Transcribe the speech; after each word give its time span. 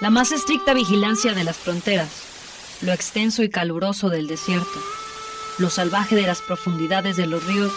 la 0.00 0.08
más 0.08 0.32
estricta 0.32 0.72
vigilancia 0.72 1.34
de 1.34 1.44
las 1.44 1.56
fronteras, 1.56 2.08
lo 2.80 2.92
extenso 2.92 3.42
y 3.42 3.50
caluroso 3.50 4.08
del 4.08 4.26
desierto, 4.26 4.80
lo 5.58 5.68
salvaje 5.68 6.16
de 6.16 6.22
las 6.22 6.40
profundidades 6.40 7.16
de 7.16 7.26
los 7.26 7.44
ríos 7.44 7.72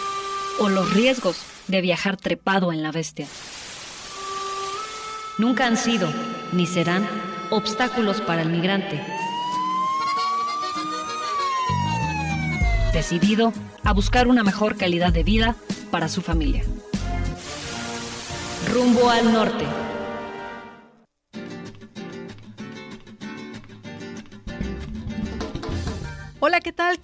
o 0.58 0.70
los 0.70 0.92
riesgos 0.94 1.36
de 1.68 1.82
viajar 1.82 2.16
trepado 2.16 2.72
en 2.72 2.82
la 2.82 2.92
bestia. 2.92 3.26
Nunca 5.36 5.66
han 5.66 5.76
sido, 5.76 6.08
ni 6.52 6.66
serán, 6.66 7.06
obstáculos 7.50 8.20
para 8.22 8.42
el 8.42 8.48
migrante. 8.48 9.04
Decidido 12.92 13.52
a 13.82 13.92
buscar 13.92 14.28
una 14.28 14.44
mejor 14.44 14.76
calidad 14.76 15.12
de 15.12 15.24
vida 15.24 15.56
para 15.90 16.08
su 16.08 16.22
familia. 16.22 16.64
Rumbo 18.72 19.10
al 19.10 19.32
norte. 19.32 19.83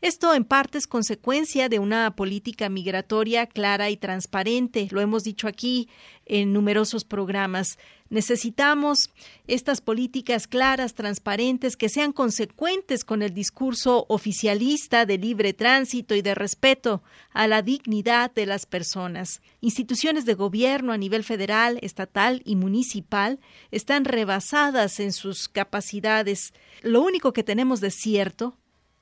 Esto 0.00 0.32
en 0.32 0.44
parte 0.44 0.78
es 0.78 0.86
consecuencia 0.86 1.68
de 1.68 1.80
una 1.80 2.14
política 2.14 2.68
migratoria 2.68 3.46
clara 3.46 3.90
y 3.90 3.96
transparente. 3.96 4.86
Lo 4.92 5.00
hemos 5.00 5.24
dicho 5.24 5.48
aquí 5.48 5.88
en 6.24 6.52
numerosos 6.52 7.04
programas. 7.04 7.78
Necesitamos 8.08 9.10
estas 9.48 9.80
políticas 9.80 10.46
claras, 10.46 10.94
transparentes, 10.94 11.76
que 11.76 11.88
sean 11.88 12.12
consecuentes 12.12 13.04
con 13.04 13.22
el 13.22 13.34
discurso 13.34 14.06
oficialista 14.08 15.04
de 15.04 15.18
libre 15.18 15.52
tránsito 15.52 16.14
y 16.14 16.22
de 16.22 16.36
respeto 16.36 17.02
a 17.32 17.48
la 17.48 17.62
dignidad 17.62 18.32
de 18.32 18.46
las 18.46 18.66
personas. 18.66 19.42
Instituciones 19.60 20.24
de 20.26 20.34
gobierno 20.34 20.92
a 20.92 20.96
nivel 20.96 21.24
federal, 21.24 21.80
estatal 21.82 22.40
y 22.44 22.54
municipal 22.54 23.40
están 23.72 24.04
rebasadas 24.04 25.00
en 25.00 25.12
sus 25.12 25.48
capacidades. 25.48 26.54
Lo 26.82 27.02
único 27.02 27.32
que 27.32 27.42
tenemos 27.42 27.80
de 27.80 27.90
cierto 27.90 28.57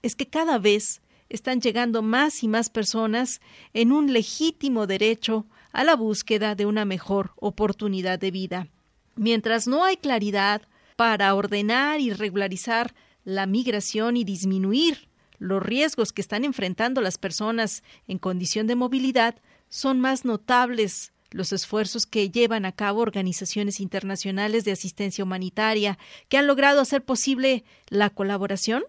es 0.06 0.16
que 0.16 0.26
cada 0.26 0.58
vez 0.58 1.02
están 1.28 1.60
llegando 1.60 2.02
más 2.02 2.42
y 2.42 2.48
más 2.48 2.70
personas 2.70 3.40
en 3.74 3.92
un 3.92 4.12
legítimo 4.12 4.86
derecho 4.86 5.46
a 5.72 5.84
la 5.84 5.96
búsqueda 5.96 6.54
de 6.54 6.66
una 6.66 6.84
mejor 6.84 7.32
oportunidad 7.36 8.18
de 8.18 8.30
vida. 8.30 8.68
Mientras 9.16 9.66
no 9.66 9.84
hay 9.84 9.96
claridad 9.96 10.62
para 10.94 11.34
ordenar 11.34 12.00
y 12.00 12.12
regularizar 12.12 12.94
la 13.24 13.46
migración 13.46 14.16
y 14.16 14.24
disminuir 14.24 15.08
los 15.38 15.62
riesgos 15.62 16.12
que 16.12 16.22
están 16.22 16.44
enfrentando 16.44 17.00
las 17.00 17.18
personas 17.18 17.82
en 18.06 18.18
condición 18.18 18.66
de 18.66 18.76
movilidad, 18.76 19.34
son 19.68 20.00
más 20.00 20.24
notables 20.24 21.12
los 21.30 21.52
esfuerzos 21.52 22.06
que 22.06 22.30
llevan 22.30 22.64
a 22.64 22.72
cabo 22.72 23.00
organizaciones 23.00 23.80
internacionales 23.80 24.64
de 24.64 24.72
asistencia 24.72 25.24
humanitaria 25.24 25.98
que 26.28 26.38
han 26.38 26.46
logrado 26.46 26.80
hacer 26.80 27.04
posible 27.04 27.64
la 27.88 28.10
colaboración 28.10 28.84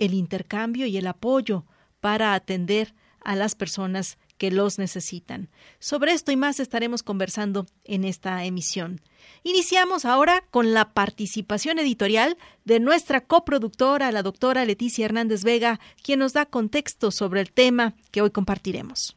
el 0.00 0.14
intercambio 0.14 0.86
y 0.86 0.96
el 0.96 1.06
apoyo 1.06 1.64
para 2.00 2.34
atender 2.34 2.94
a 3.20 3.36
las 3.36 3.54
personas 3.54 4.18
que 4.38 4.50
los 4.50 4.78
necesitan. 4.78 5.50
Sobre 5.78 6.12
esto 6.12 6.32
y 6.32 6.36
más 6.36 6.60
estaremos 6.60 7.02
conversando 7.02 7.66
en 7.84 8.04
esta 8.04 8.42
emisión. 8.44 9.02
Iniciamos 9.42 10.06
ahora 10.06 10.42
con 10.50 10.72
la 10.72 10.94
participación 10.94 11.78
editorial 11.78 12.38
de 12.64 12.80
nuestra 12.80 13.20
coproductora, 13.20 14.10
la 14.10 14.22
doctora 14.22 14.64
Leticia 14.64 15.04
Hernández 15.04 15.44
Vega, 15.44 15.78
quien 16.02 16.20
nos 16.20 16.32
da 16.32 16.46
contexto 16.46 17.10
sobre 17.10 17.42
el 17.42 17.52
tema 17.52 17.94
que 18.10 18.22
hoy 18.22 18.30
compartiremos. 18.30 19.14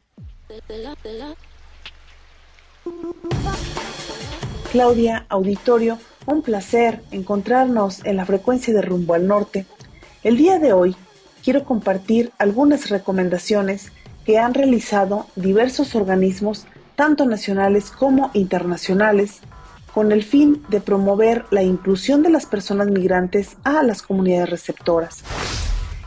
Claudia, 4.73 5.25
auditorio, 5.29 5.99
un 6.25 6.41
placer 6.41 7.01
encontrarnos 7.11 8.03
en 8.05 8.17
la 8.17 8.25
frecuencia 8.25 8.73
de 8.73 8.81
rumbo 8.81 9.13
al 9.13 9.25
norte 9.25 9.65
el 10.23 10.37
día 10.37 10.57
de 10.57 10.71
hoy 10.71 10.95
quiero 11.43 11.65
compartir 11.65 12.31
algunas 12.39 12.89
recomendaciones 12.89 13.91
que 14.25 14.37
han 14.39 14.53
realizado 14.53 15.27
diversos 15.35 15.95
organismos, 15.95 16.65
tanto 16.95 17.25
nacionales 17.25 17.91
como 17.91 18.31
internacionales, 18.33 19.41
con 19.93 20.11
el 20.11 20.23
fin 20.23 20.63
de 20.69 20.79
promover 20.79 21.45
la 21.51 21.61
inclusión 21.61 22.23
de 22.23 22.29
las 22.29 22.45
personas 22.45 22.87
migrantes 22.87 23.57
a 23.63 23.83
las 23.83 24.01
comunidades 24.01 24.49
receptoras. 24.49 25.23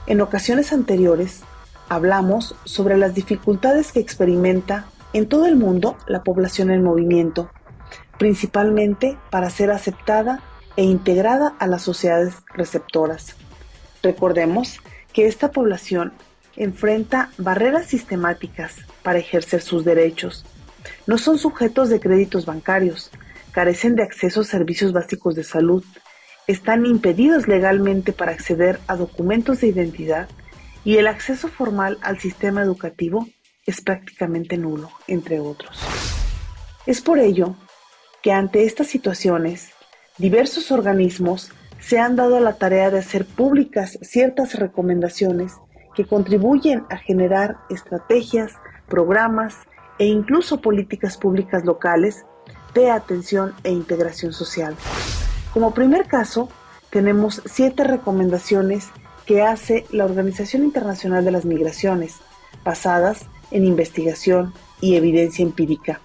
En 0.06 0.20
ocasiones 0.20 0.72
anteriores, 0.72 1.42
hablamos 1.88 2.56
sobre 2.64 2.96
las 2.96 3.14
dificultades 3.14 3.92
que 3.92 4.00
experimenta 4.00 4.86
en 5.12 5.28
todo 5.28 5.46
el 5.46 5.56
mundo 5.56 5.96
la 6.06 6.22
población 6.22 6.70
en 6.70 6.82
movimiento, 6.82 7.50
principalmente 8.18 9.18
para 9.30 9.50
ser 9.50 9.70
aceptada 9.70 10.40
e 10.76 10.84
integrada 10.84 11.54
a 11.58 11.66
las 11.66 11.82
sociedades 11.82 12.36
receptoras. 12.54 13.36
Recordemos 14.06 14.78
que 15.12 15.26
esta 15.26 15.50
población 15.50 16.12
enfrenta 16.54 17.30
barreras 17.38 17.86
sistemáticas 17.86 18.76
para 19.02 19.18
ejercer 19.18 19.62
sus 19.62 19.84
derechos. 19.84 20.46
No 21.08 21.18
son 21.18 21.38
sujetos 21.38 21.88
de 21.88 21.98
créditos 21.98 22.46
bancarios, 22.46 23.10
carecen 23.50 23.96
de 23.96 24.04
acceso 24.04 24.42
a 24.42 24.44
servicios 24.44 24.92
básicos 24.92 25.34
de 25.34 25.42
salud 25.42 25.84
están 26.46 26.86
impedidos 26.86 27.48
legalmente 27.48 28.12
para 28.12 28.30
acceder 28.30 28.78
a 28.86 28.94
documentos 28.94 29.60
de 29.60 29.66
identidad 29.66 30.28
y 30.84 30.98
el 30.98 31.08
acceso 31.08 31.48
formal 31.48 31.98
al 32.02 32.20
sistema 32.20 32.62
educativo 32.62 33.26
es 33.66 33.80
prácticamente 33.80 34.56
nulo, 34.56 34.92
entre 35.08 35.40
otros. 35.40 35.80
Es 36.86 37.00
por 37.00 37.18
ello 37.18 37.56
que 38.22 38.30
ante 38.30 38.64
estas 38.64 38.86
situaciones, 38.86 39.70
diversos 40.18 40.70
organismos 40.70 41.50
se 41.86 42.00
han 42.00 42.16
dado 42.16 42.36
a 42.36 42.40
la 42.40 42.54
tarea 42.54 42.90
de 42.90 42.98
hacer 42.98 43.24
públicas 43.24 43.96
ciertas 44.02 44.58
recomendaciones 44.58 45.52
que 45.94 46.04
contribuyen 46.04 46.82
a 46.90 46.96
generar 46.96 47.58
estrategias, 47.70 48.54
programas 48.88 49.54
e 50.00 50.06
incluso 50.06 50.60
políticas 50.60 51.16
públicas 51.16 51.64
locales 51.64 52.26
de 52.74 52.90
atención 52.90 53.54
e 53.62 53.70
integración 53.70 54.32
social. 54.32 54.74
Como 55.54 55.74
primer 55.74 56.08
caso, 56.08 56.48
tenemos 56.90 57.40
siete 57.44 57.84
recomendaciones 57.84 58.88
que 59.24 59.42
hace 59.42 59.86
la 59.92 60.06
Organización 60.06 60.64
Internacional 60.64 61.24
de 61.24 61.30
las 61.30 61.44
Migraciones, 61.44 62.16
basadas 62.64 63.26
en 63.52 63.64
investigación 63.64 64.52
y 64.80 64.96
evidencia 64.96 65.44
empírica, 65.44 66.00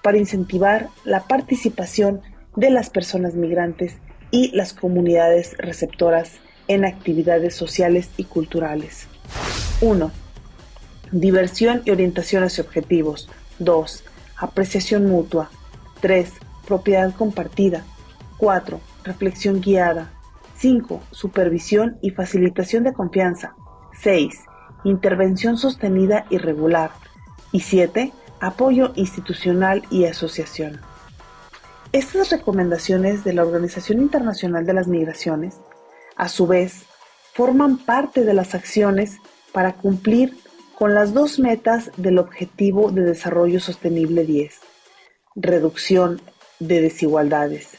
para 0.00 0.16
incentivar 0.16 0.88
la 1.04 1.24
participación 1.24 2.22
de 2.56 2.70
las 2.70 2.88
personas 2.88 3.34
migrantes 3.34 3.98
y 4.30 4.54
las 4.56 4.72
comunidades 4.72 5.56
receptoras 5.58 6.32
en 6.68 6.84
actividades 6.84 7.54
sociales 7.54 8.10
y 8.16 8.24
culturales. 8.24 9.06
1. 9.80 10.10
Diversión 11.12 11.82
y 11.84 11.90
orientación 11.90 12.42
hacia 12.42 12.64
objetivos. 12.64 13.28
2. 13.58 14.04
Apreciación 14.38 15.06
mutua. 15.06 15.50
3. 16.00 16.32
Propiedad 16.66 17.14
compartida. 17.14 17.84
4. 18.38 18.80
Reflexión 19.04 19.60
guiada. 19.60 20.12
5. 20.56 21.02
Supervisión 21.10 21.98
y 22.02 22.10
facilitación 22.10 22.84
de 22.84 22.92
confianza. 22.92 23.54
6. 24.02 24.34
Intervención 24.84 25.56
sostenida 25.56 26.26
y 26.30 26.38
regular. 26.38 26.90
Y 27.52 27.60
7. 27.60 28.12
Apoyo 28.40 28.92
institucional 28.96 29.82
y 29.90 30.04
asociación. 30.04 30.80
Estas 31.96 32.28
recomendaciones 32.28 33.24
de 33.24 33.32
la 33.32 33.42
Organización 33.42 34.00
Internacional 34.00 34.66
de 34.66 34.74
las 34.74 34.86
Migraciones, 34.86 35.56
a 36.14 36.28
su 36.28 36.46
vez, 36.46 36.82
forman 37.32 37.78
parte 37.78 38.22
de 38.22 38.34
las 38.34 38.54
acciones 38.54 39.16
para 39.50 39.72
cumplir 39.72 40.36
con 40.74 40.94
las 40.94 41.14
dos 41.14 41.38
metas 41.38 41.90
del 41.96 42.18
Objetivo 42.18 42.90
de 42.90 43.00
Desarrollo 43.00 43.60
Sostenible 43.60 44.26
10, 44.26 44.60
reducción 45.36 46.20
de 46.60 46.82
desigualdades, 46.82 47.78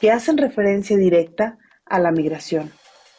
que 0.00 0.12
hacen 0.12 0.38
referencia 0.38 0.96
directa 0.96 1.58
a 1.84 1.98
la 1.98 2.10
migración, 2.10 2.72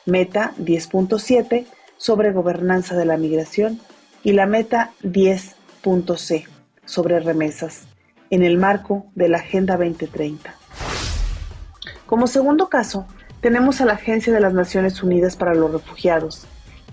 meta 0.08 0.56
10.7 0.58 1.68
sobre 1.98 2.32
gobernanza 2.32 2.96
de 2.96 3.06
la 3.06 3.18
migración 3.18 3.80
y 4.24 4.34
la 4.34 4.48
meta 4.48 4.94
10.c 5.04 6.48
sobre 6.86 7.20
remesas, 7.20 7.89
en 8.30 8.44
el 8.44 8.58
marco 8.58 9.08
de 9.16 9.30
la 9.30 9.38
Agenda 9.38 9.78
2030. 9.78 10.54
Como 12.06 12.28
segundo 12.28 12.70
caso, 12.70 13.08
tenemos 13.42 13.82
a 13.82 13.86
la 13.86 13.94
Agencia 13.94 14.34
de 14.34 14.40
las 14.40 14.54
Naciones 14.54 15.02
Unidas 15.04 15.36
para 15.36 15.54
los 15.54 15.72
Refugiados, 15.72 16.46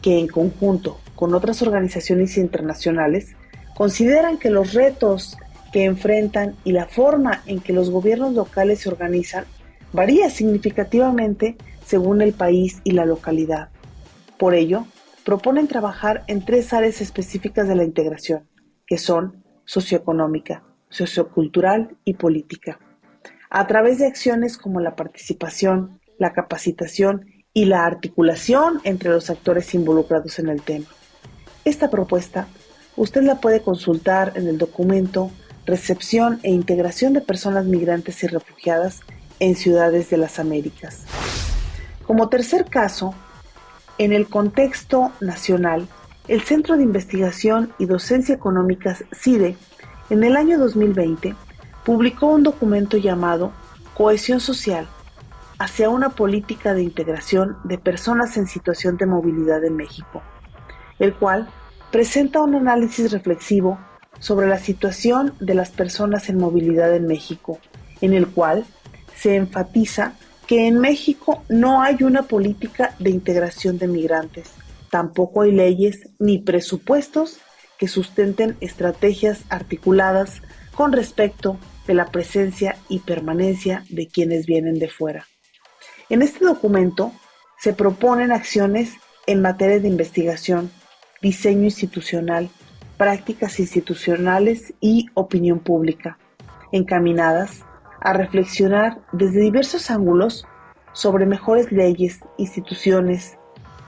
que 0.03 0.19
en 0.19 0.29
conjunto 0.29 1.01
con 1.15 1.35
otras 1.35 1.63
organizaciones 1.63 2.37
internacionales 2.37 3.35
consideran 3.75 4.39
que 4.39 4.51
los 4.51 4.75
retos 4.75 5.37
que 5.73 5.85
enfrentan 5.85 6.55
y 6.65 6.73
la 6.73 6.87
forma 6.87 7.43
en 7.47 7.61
que 7.61 7.73
los 7.73 7.91
gobiernos 7.91 8.35
locales 8.35 8.81
se 8.81 8.89
organizan 8.89 9.45
varía 9.93 10.31
significativamente 10.31 11.57
según 11.85 12.23
el 12.23 12.33
país 12.33 12.81
y 12.85 12.93
la 12.93 13.05
localidad. 13.05 13.71
Por 14.39 14.55
ello, 14.55 14.87
proponen 15.25 15.67
trabajar 15.67 16.25
en 16.29 16.45
tres 16.45 16.73
áreas 16.73 17.01
específicas 17.01 17.67
de 17.69 17.75
la 17.75 17.85
integración, 17.85 18.49
que 18.87 18.99
son 18.99 19.43
socioeconómica, 19.65 20.63
sociocultural 20.89 21.97
y 22.05 22.15
política, 22.15 22.79
a 23.51 23.67
través 23.67 23.99
de 23.99 24.07
acciones 24.07 24.59
como 24.59 24.81
la 24.81 24.97
participación, 24.97 26.01
la 26.19 26.33
capacitación 26.33 27.27
y 27.53 27.65
la 27.65 27.85
articulación 27.85 28.81
entre 28.85 29.11
los 29.11 29.31
actores 29.31 29.75
involucrados 29.75 30.39
en 30.39 30.49
el 30.49 30.63
tema. 30.63 30.87
Esta 31.65 31.91
propuesta 31.91 32.49
usted 32.97 33.23
la 33.23 33.41
puede 33.41 33.61
consultar 33.61 34.33
en 34.37 34.47
el 34.47 34.59
documento 34.59 35.31
Recepción 35.67 36.39
e 36.43 36.51
Integración 36.51 37.13
de 37.13 37.21
Personas 37.21 37.65
Migrantes 37.65 38.23
y 38.23 38.29
Refugiadas 38.29 39.01
en 39.41 39.57
Ciudades 39.57 40.11
de 40.11 40.17
las 40.17 40.39
Américas. 40.39 41.05
Como 42.07 42.29
tercer 42.29 42.67
caso, 42.67 43.15
en 43.99 44.13
el 44.13 44.29
contexto 44.29 45.13
nacional, 45.21 45.89
el 46.29 46.43
Centro 46.43 46.77
de 46.77 46.85
Investigación 46.85 47.73
y 47.79 47.87
Docencia 47.87 48.35
Económicas 48.35 49.05
CIDE 49.13 49.57
en 50.11 50.25
el 50.25 50.37
año 50.37 50.59
2020 50.59 51.35
publicó 51.85 52.27
un 52.27 52.43
documento 52.43 52.97
llamado 52.97 53.53
Cohesión 53.95 54.41
Social 54.41 54.87
hacia 55.59 55.89
una 55.89 56.11
política 56.11 56.75
de 56.75 56.83
integración 56.83 57.57
de 57.65 57.79
personas 57.79 58.37
en 58.37 58.47
situación 58.47 58.97
de 58.97 59.07
movilidad 59.07 59.65
en 59.65 59.77
México, 59.77 60.23
el 60.99 61.15
cual 61.15 61.49
presenta 61.91 62.43
un 62.43 62.55
análisis 62.55 63.11
reflexivo 63.11 63.79
sobre 64.19 64.49
la 64.49 64.59
situación 64.59 65.33
de 65.41 65.55
las 65.55 65.71
personas 65.71 66.29
en 66.29 66.39
movilidad 66.39 66.95
en 66.95 67.07
México, 67.07 67.59
en 68.01 68.15
el 68.15 68.29
cual 68.29 68.65
se 69.15 69.37
enfatiza 69.37 70.15
que 70.47 70.69
en 70.69 70.79
México 70.79 71.43
no 71.49 71.83
hay 71.83 72.03
una 72.03 72.23
política 72.23 72.95
de 72.99 73.11
integración 73.11 73.79
de 73.79 73.89
migrantes, 73.89 74.51
tampoco 74.91 75.43
hay 75.43 75.53
leyes 75.53 76.09
ni 76.19 76.39
presupuestos 76.39 77.39
que 77.79 77.89
sustenten 77.89 78.57
estrategias 78.61 79.45
articuladas 79.49 80.43
con 80.75 80.93
respecto 80.93 81.59
de 81.87 81.95
la 81.95 82.07
presencia 82.07 82.77
y 82.89 83.01
permanencia 83.01 83.85
de 83.89 84.09
quienes 84.09 84.47
vienen 84.47 84.79
de 84.79 84.89
fuera. 84.89 85.27
En 86.09 86.23
este 86.23 86.45
documento 86.45 87.13
se 87.59 87.73
proponen 87.73 88.33
acciones 88.33 88.95
en 89.27 89.43
materia 89.43 89.81
de 89.81 89.89
investigación, 89.89 90.71
diseño 91.21 91.65
institucional, 91.65 92.49
prácticas 92.97 93.59
institucionales 93.61 94.75
y 94.81 95.07
opinión 95.15 95.61
pública, 95.61 96.19
encaminadas 96.73 97.65
a 98.01 98.13
reflexionar 98.13 99.01
desde 99.13 99.41
diversos 99.41 99.91
ángulos 99.91 100.47
sobre 100.93 101.27
mejores 101.27 101.73
leyes, 101.73 102.21
instituciones, 102.39 103.37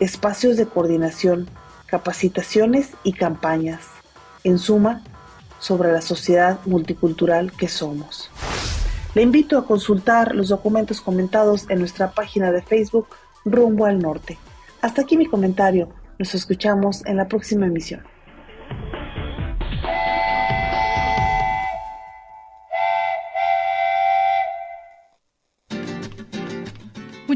espacios 0.01 0.57
de 0.57 0.67
coordinación, 0.67 1.49
capacitaciones 1.89 2.91
y 3.03 3.13
campañas, 3.13 3.81
en 4.45 4.59
suma, 4.59 5.03
sobre 5.59 5.93
la 5.93 6.01
sociedad 6.01 6.59
multicultural 6.67 7.53
que 7.53 7.69
somos. 7.69 8.31
Le 9.15 9.23
invito 9.23 9.59
a 9.59 9.67
consultar 9.67 10.35
los 10.35 10.49
documentos 10.49 11.01
comentados 11.01 11.69
en 11.69 11.81
nuestra 11.81 12.13
página 12.13 12.53
de 12.53 12.63
Facebook 12.63 13.09
Rumbo 13.45 13.87
al 13.87 13.99
Norte. 13.99 14.39
Hasta 14.81 15.03
aquí 15.03 15.17
mi 15.17 15.27
comentario. 15.27 15.89
Nos 16.19 16.35
escuchamos 16.35 17.05
en 17.07 17.17
la 17.17 17.27
próxima 17.27 17.67
emisión. 17.67 18.03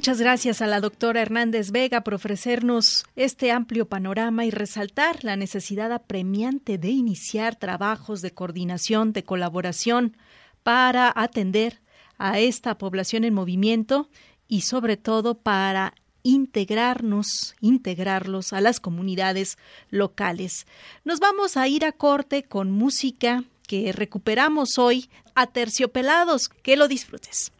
Muchas 0.02 0.20
gracias 0.20 0.60
a 0.60 0.66
la 0.66 0.80
doctora 0.80 1.22
Hernández 1.22 1.70
Vega 1.70 2.00
por 2.00 2.14
ofrecernos 2.14 3.04
este 3.14 3.52
amplio 3.52 3.86
panorama 3.86 4.44
y 4.44 4.50
resaltar 4.50 5.22
la 5.22 5.36
necesidad 5.36 5.92
apremiante 5.92 6.76
de 6.76 6.88
iniciar 6.88 7.54
trabajos 7.54 8.20
de 8.20 8.32
coordinación, 8.32 9.12
de 9.12 9.22
colaboración 9.22 10.16
para 10.64 11.12
atender 11.14 11.82
a 12.18 12.40
esta 12.40 12.78
población 12.78 13.22
en 13.22 13.32
movimiento 13.32 14.08
y 14.48 14.62
sobre 14.62 14.96
todo 14.96 15.38
para 15.38 15.94
integrarnos, 16.24 17.54
integrarlos 17.60 18.52
a 18.52 18.60
las 18.60 18.80
comunidades 18.80 19.56
locales. 19.88 20.66
Nos 21.04 21.20
vamos 21.20 21.56
a 21.56 21.68
ir 21.68 21.84
a 21.84 21.92
corte 21.92 22.42
con 22.42 22.72
música 22.72 23.44
que 23.68 23.92
recuperamos 23.92 24.78
hoy 24.78 25.08
a 25.36 25.46
terciopelados. 25.46 26.48
Que 26.48 26.76
lo 26.76 26.88
disfrutes 26.88 27.52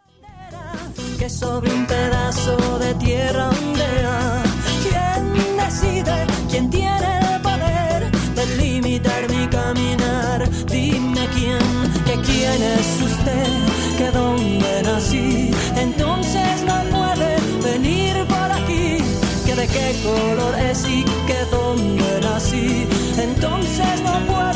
que 1.22 1.30
sobre 1.30 1.72
un 1.72 1.86
pedazo 1.86 2.56
de 2.80 2.94
tierra 2.94 3.50
ondea. 3.50 4.42
¿Quién 4.82 5.22
decide? 5.56 6.16
¿Quién 6.50 6.68
tiene 6.68 7.10
el 7.20 7.40
poder 7.40 8.10
de 8.38 8.44
limitar 8.56 9.22
mi 9.30 9.46
caminar? 9.46 10.50
Dime 10.66 11.24
quién, 11.36 11.68
que 12.06 12.14
quién 12.26 12.60
es 12.76 12.88
usted, 13.10 13.50
que 13.98 14.10
dónde 14.10 14.82
nací. 14.82 15.52
Entonces 15.76 16.50
no 16.66 16.78
puede 16.96 17.30
venir 17.70 18.14
por 18.26 18.48
aquí. 18.60 18.98
Que 19.46 19.54
de 19.54 19.66
qué 19.68 19.88
color 20.02 20.54
es 20.70 20.84
y 20.88 21.04
que 21.28 21.40
dónde 21.52 22.20
nací. 22.20 22.88
Entonces 23.28 23.92
no 24.02 24.14
puede 24.26 24.51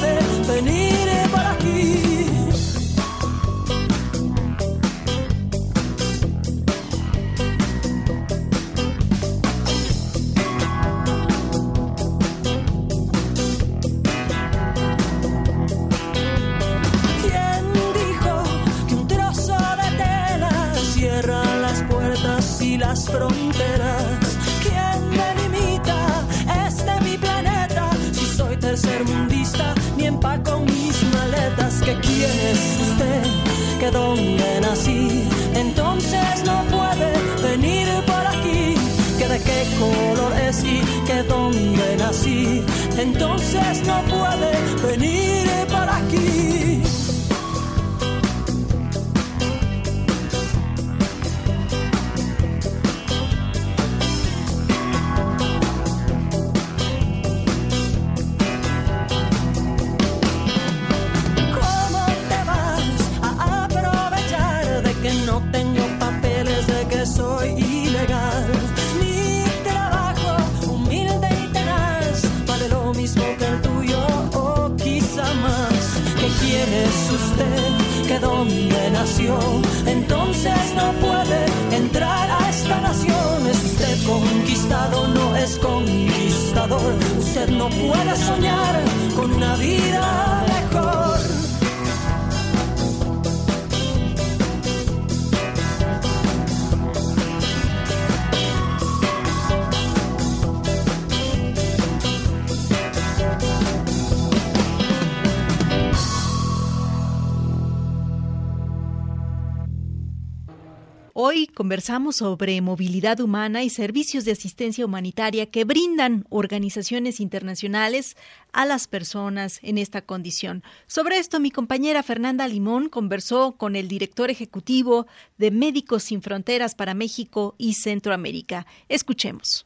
conversamos 111.57 112.17
sobre 112.17 112.61
movilidad 112.61 113.19
humana 113.19 113.65
y 113.65 113.71
servicios 113.71 114.27
de 114.27 114.33
asistencia 114.33 114.85
humanitaria 114.85 115.47
que 115.47 115.65
brindan 115.65 116.27
organizaciones 116.29 117.19
internacionales 117.19 118.15
a 118.53 118.67
las 118.67 118.87
personas 118.87 119.59
en 119.63 119.79
esta 119.79 120.03
condición. 120.03 120.63
Sobre 120.87 121.17
esto, 121.17 121.41
mi 121.41 121.51
compañera 121.51 122.03
Fernanda 122.03 122.47
Limón 122.47 122.91
conversó 122.91 123.53
con 123.53 123.75
el 123.75 123.89
director 123.89 124.29
ejecutivo 124.31 125.07
de 125.39 125.51
Médicos 125.51 126.03
Sin 126.03 126.21
Fronteras 126.21 126.75
para 126.75 126.93
México 126.93 127.55
y 127.57 127.73
Centroamérica. 127.73 128.67
Escuchemos. 128.91 129.65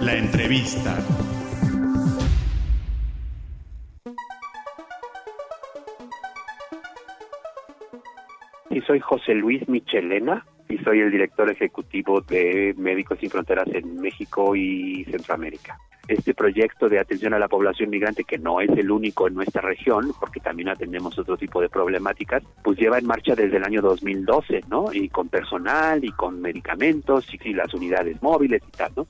La 0.00 0.16
entrevista. 0.16 0.98
Y 8.70 8.80
soy 8.82 9.00
José 9.00 9.34
Luis 9.34 9.68
Michelena 9.68 10.46
y 10.68 10.78
soy 10.78 11.00
el 11.00 11.10
director 11.10 11.50
ejecutivo 11.50 12.20
de 12.20 12.72
Médicos 12.78 13.18
Sin 13.18 13.28
Fronteras 13.28 13.66
en 13.72 14.00
México 14.00 14.54
y 14.54 15.04
Centroamérica. 15.10 15.76
Este 16.06 16.34
proyecto 16.34 16.88
de 16.88 16.98
atención 16.98 17.34
a 17.34 17.38
la 17.38 17.48
población 17.48 17.90
migrante, 17.90 18.24
que 18.24 18.38
no 18.38 18.60
es 18.60 18.70
el 18.70 18.90
único 18.90 19.26
en 19.26 19.34
nuestra 19.34 19.60
región, 19.60 20.12
porque 20.18 20.40
también 20.40 20.68
atendemos 20.68 21.18
otro 21.18 21.36
tipo 21.36 21.60
de 21.60 21.68
problemáticas, 21.68 22.42
pues 22.62 22.78
lleva 22.78 22.98
en 22.98 23.06
marcha 23.06 23.34
desde 23.34 23.56
el 23.56 23.64
año 23.64 23.82
2012, 23.82 24.62
¿no? 24.68 24.92
Y 24.92 25.08
con 25.08 25.28
personal 25.28 26.04
y 26.04 26.10
con 26.10 26.40
medicamentos 26.40 27.26
y, 27.34 27.48
y 27.48 27.54
las 27.54 27.74
unidades 27.74 28.22
móviles 28.22 28.62
y 28.66 28.70
tal, 28.70 28.92
¿no? 28.96 29.06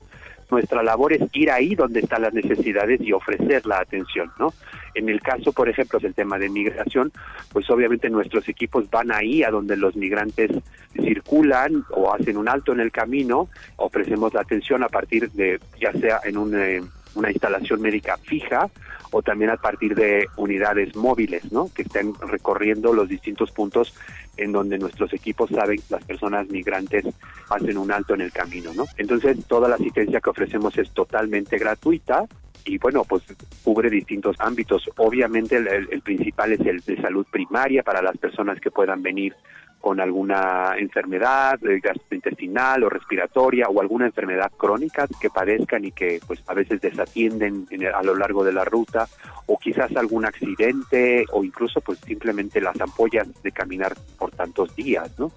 Nuestra 0.51 0.83
labor 0.83 1.13
es 1.13 1.21
ir 1.33 1.49
ahí 1.49 1.75
donde 1.75 2.01
están 2.01 2.21
las 2.21 2.33
necesidades 2.33 3.01
y 3.01 3.13
ofrecer 3.13 3.65
la 3.65 3.79
atención, 3.79 4.31
¿no? 4.37 4.53
En 4.93 5.09
el 5.09 5.21
caso, 5.21 5.53
por 5.53 5.69
ejemplo, 5.69 5.99
del 5.99 6.13
tema 6.13 6.37
de 6.37 6.49
migración, 6.49 7.11
pues 7.51 7.69
obviamente 7.69 8.09
nuestros 8.09 8.47
equipos 8.49 8.89
van 8.89 9.11
ahí 9.11 9.43
a 9.43 9.49
donde 9.49 9.77
los 9.77 9.95
migrantes 9.95 10.51
circulan 10.93 11.85
o 11.91 12.13
hacen 12.13 12.37
un 12.37 12.49
alto 12.49 12.73
en 12.73 12.81
el 12.81 12.91
camino, 12.91 13.49
ofrecemos 13.77 14.33
la 14.33 14.41
atención 14.41 14.83
a 14.83 14.89
partir 14.89 15.31
de, 15.31 15.59
ya 15.79 15.93
sea 15.93 16.19
en 16.25 16.37
un, 16.37 16.53
eh, 16.55 16.81
una 17.15 17.31
instalación 17.31 17.81
médica 17.81 18.17
fija 18.17 18.69
o 19.11 19.21
también 19.21 19.51
a 19.51 19.57
partir 19.57 19.93
de 19.95 20.27
unidades 20.37 20.95
móviles, 20.95 21.51
¿no? 21.51 21.69
Que 21.73 21.81
estén 21.83 22.13
recorriendo 22.15 22.93
los 22.93 23.09
distintos 23.09 23.51
puntos 23.51 23.93
en 24.37 24.51
donde 24.51 24.77
nuestros 24.77 25.13
equipos 25.13 25.49
saben 25.49 25.79
las 25.89 26.03
personas 26.05 26.47
migrantes 26.49 27.05
hacen 27.49 27.77
un 27.77 27.91
alto 27.91 28.13
en 28.13 28.21
el 28.21 28.31
camino, 28.31 28.73
¿no? 28.73 28.85
Entonces, 28.97 29.45
toda 29.47 29.67
la 29.67 29.75
asistencia 29.75 30.21
que 30.21 30.29
ofrecemos 30.29 30.77
es 30.77 30.89
totalmente 30.91 31.57
gratuita 31.57 32.25
y 32.63 32.77
bueno, 32.77 33.03
pues 33.03 33.23
cubre 33.63 33.89
distintos 33.89 34.35
ámbitos. 34.39 34.89
Obviamente 34.97 35.57
el, 35.57 35.67
el 35.67 36.01
principal 36.01 36.53
es 36.53 36.61
el 36.61 36.79
de 36.79 37.01
salud 37.01 37.25
primaria 37.29 37.83
para 37.83 38.01
las 38.01 38.17
personas 38.17 38.59
que 38.61 38.71
puedan 38.71 39.01
venir 39.01 39.35
con 39.81 39.99
alguna 39.99 40.75
enfermedad 40.77 41.59
gastrointestinal 41.81 42.83
o 42.83 42.89
respiratoria 42.89 43.67
o 43.67 43.81
alguna 43.81 44.05
enfermedad 44.05 44.51
crónica 44.55 45.07
que 45.19 45.29
padezcan 45.29 45.83
y 45.83 45.91
que 45.91 46.19
pues 46.25 46.41
a 46.47 46.53
veces 46.53 46.79
desatienden 46.79 47.65
a 47.93 48.03
lo 48.03 48.15
largo 48.15 48.43
de 48.43 48.53
la 48.53 48.63
ruta 48.63 49.07
o 49.47 49.57
quizás 49.57 49.93
algún 49.97 50.25
accidente 50.25 51.25
o 51.31 51.43
incluso 51.43 51.81
pues 51.81 51.99
simplemente 51.99 52.61
las 52.61 52.79
ampollas 52.79 53.27
de 53.41 53.51
caminar 53.51 53.95
por 54.17 54.31
tantos 54.31 54.75
días, 54.75 55.11
¿no? 55.17 55.31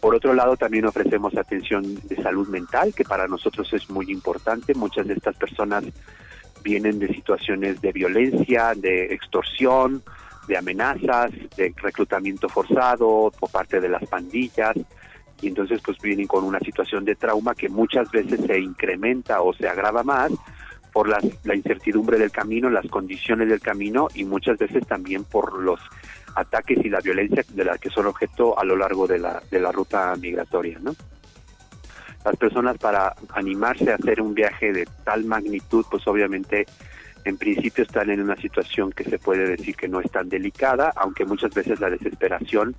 Por 0.00 0.14
otro 0.14 0.34
lado, 0.34 0.58
también 0.58 0.84
ofrecemos 0.84 1.34
atención 1.34 1.82
de 1.94 2.16
salud 2.16 2.46
mental, 2.48 2.92
que 2.94 3.04
para 3.04 3.26
nosotros 3.26 3.72
es 3.72 3.88
muy 3.88 4.10
importante. 4.10 4.74
Muchas 4.74 5.06
de 5.06 5.14
estas 5.14 5.34
personas 5.34 5.82
vienen 6.62 6.98
de 6.98 7.08
situaciones 7.08 7.80
de 7.80 7.90
violencia, 7.90 8.74
de 8.76 9.14
extorsión, 9.14 10.02
de 10.46 10.56
amenazas, 10.56 11.30
de 11.56 11.74
reclutamiento 11.76 12.48
forzado 12.48 13.32
por 13.38 13.50
parte 13.50 13.80
de 13.80 13.88
las 13.88 14.04
pandillas 14.06 14.76
y 15.40 15.48
entonces 15.48 15.80
pues 15.84 15.98
vienen 15.98 16.26
con 16.26 16.44
una 16.44 16.60
situación 16.60 17.04
de 17.04 17.16
trauma 17.16 17.54
que 17.54 17.68
muchas 17.68 18.10
veces 18.10 18.40
se 18.46 18.58
incrementa 18.58 19.42
o 19.42 19.52
se 19.52 19.68
agrava 19.68 20.02
más 20.02 20.32
por 20.92 21.08
las, 21.08 21.24
la 21.44 21.56
incertidumbre 21.56 22.18
del 22.18 22.30
camino, 22.30 22.70
las 22.70 22.86
condiciones 22.86 23.48
del 23.48 23.60
camino 23.60 24.08
y 24.14 24.24
muchas 24.24 24.56
veces 24.58 24.86
también 24.86 25.24
por 25.24 25.60
los 25.60 25.80
ataques 26.36 26.78
y 26.84 26.88
la 26.88 27.00
violencia 27.00 27.44
de 27.48 27.64
la 27.64 27.78
que 27.78 27.90
son 27.90 28.06
objeto 28.06 28.58
a 28.58 28.64
lo 28.64 28.76
largo 28.76 29.06
de 29.06 29.18
la, 29.18 29.42
de 29.50 29.60
la 29.60 29.72
ruta 29.72 30.14
migratoria, 30.16 30.78
¿no? 30.80 30.94
Las 32.24 32.36
personas 32.36 32.78
para 32.78 33.14
animarse 33.34 33.92
a 33.92 33.96
hacer 33.96 34.20
un 34.20 34.34
viaje 34.34 34.72
de 34.72 34.88
tal 35.04 35.24
magnitud, 35.24 35.84
pues 35.90 36.06
obviamente 36.06 36.64
en 37.24 37.38
principio 37.38 37.84
están 37.84 38.10
en 38.10 38.20
una 38.20 38.36
situación 38.36 38.92
que 38.92 39.04
se 39.04 39.18
puede 39.18 39.46
decir 39.46 39.76
que 39.76 39.88
no 39.88 40.00
es 40.00 40.10
tan 40.10 40.28
delicada, 40.28 40.92
aunque 40.96 41.24
muchas 41.24 41.54
veces 41.54 41.80
la 41.80 41.90
desesperación 41.90 42.76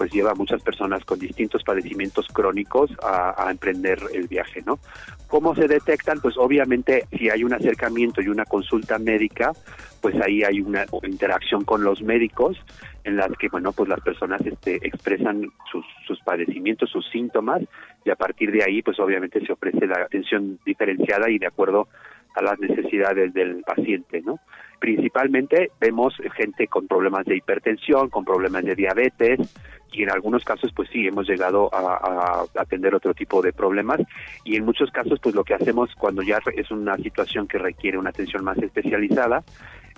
pues 0.00 0.12
lleva 0.12 0.30
a 0.30 0.34
muchas 0.34 0.62
personas 0.62 1.04
con 1.04 1.18
distintos 1.18 1.62
padecimientos 1.62 2.26
crónicos 2.28 2.90
a, 3.02 3.50
emprender 3.50 3.98
el 4.14 4.28
viaje, 4.28 4.62
¿no? 4.64 4.78
¿Cómo 5.26 5.54
se 5.54 5.68
detectan? 5.68 6.20
Pues 6.20 6.38
obviamente 6.38 7.04
si 7.18 7.28
hay 7.28 7.44
un 7.44 7.52
acercamiento 7.52 8.22
y 8.22 8.28
una 8.28 8.46
consulta 8.46 8.98
médica, 8.98 9.52
pues 10.00 10.14
ahí 10.22 10.42
hay 10.42 10.62
una 10.62 10.86
interacción 11.02 11.66
con 11.66 11.84
los 11.84 12.00
médicos 12.00 12.56
en 13.04 13.16
las 13.16 13.30
que, 13.32 13.48
bueno, 13.48 13.72
pues 13.72 13.90
las 13.90 14.00
personas 14.00 14.40
este, 14.46 14.76
expresan 14.76 15.52
sus, 15.70 15.84
sus 16.06 16.18
padecimientos, 16.20 16.88
sus 16.88 17.06
síntomas 17.10 17.60
y 18.02 18.08
a 18.08 18.16
partir 18.16 18.52
de 18.52 18.64
ahí, 18.64 18.80
pues 18.80 18.98
obviamente 19.00 19.44
se 19.44 19.52
ofrece 19.52 19.86
la 19.86 20.00
atención 20.00 20.58
diferenciada 20.64 21.28
y 21.28 21.38
de 21.38 21.46
acuerdo 21.46 21.88
a 22.34 22.42
las 22.42 22.58
necesidades 22.58 23.32
del 23.32 23.62
paciente, 23.62 24.22
¿no? 24.22 24.38
Principalmente 24.78 25.70
vemos 25.80 26.14
gente 26.36 26.66
con 26.66 26.86
problemas 26.86 27.26
de 27.26 27.36
hipertensión, 27.36 28.08
con 28.08 28.24
problemas 28.24 28.64
de 28.64 28.74
diabetes 28.74 29.38
y 29.92 30.04
en 30.04 30.10
algunos 30.10 30.44
casos 30.44 30.72
pues 30.74 30.88
sí 30.90 31.06
hemos 31.06 31.28
llegado 31.28 31.68
a, 31.74 31.78
a, 31.78 32.44
atender 32.60 32.94
otro 32.94 33.12
tipo 33.12 33.42
de 33.42 33.52
problemas 33.52 34.00
y 34.44 34.56
en 34.56 34.64
muchos 34.64 34.90
casos 34.90 35.18
pues 35.20 35.34
lo 35.34 35.44
que 35.44 35.54
hacemos 35.54 35.94
cuando 35.96 36.22
ya 36.22 36.38
es 36.56 36.70
una 36.70 36.96
situación 36.96 37.46
que 37.46 37.58
requiere 37.58 37.98
una 37.98 38.10
atención 38.10 38.44
más 38.44 38.56
especializada 38.58 39.42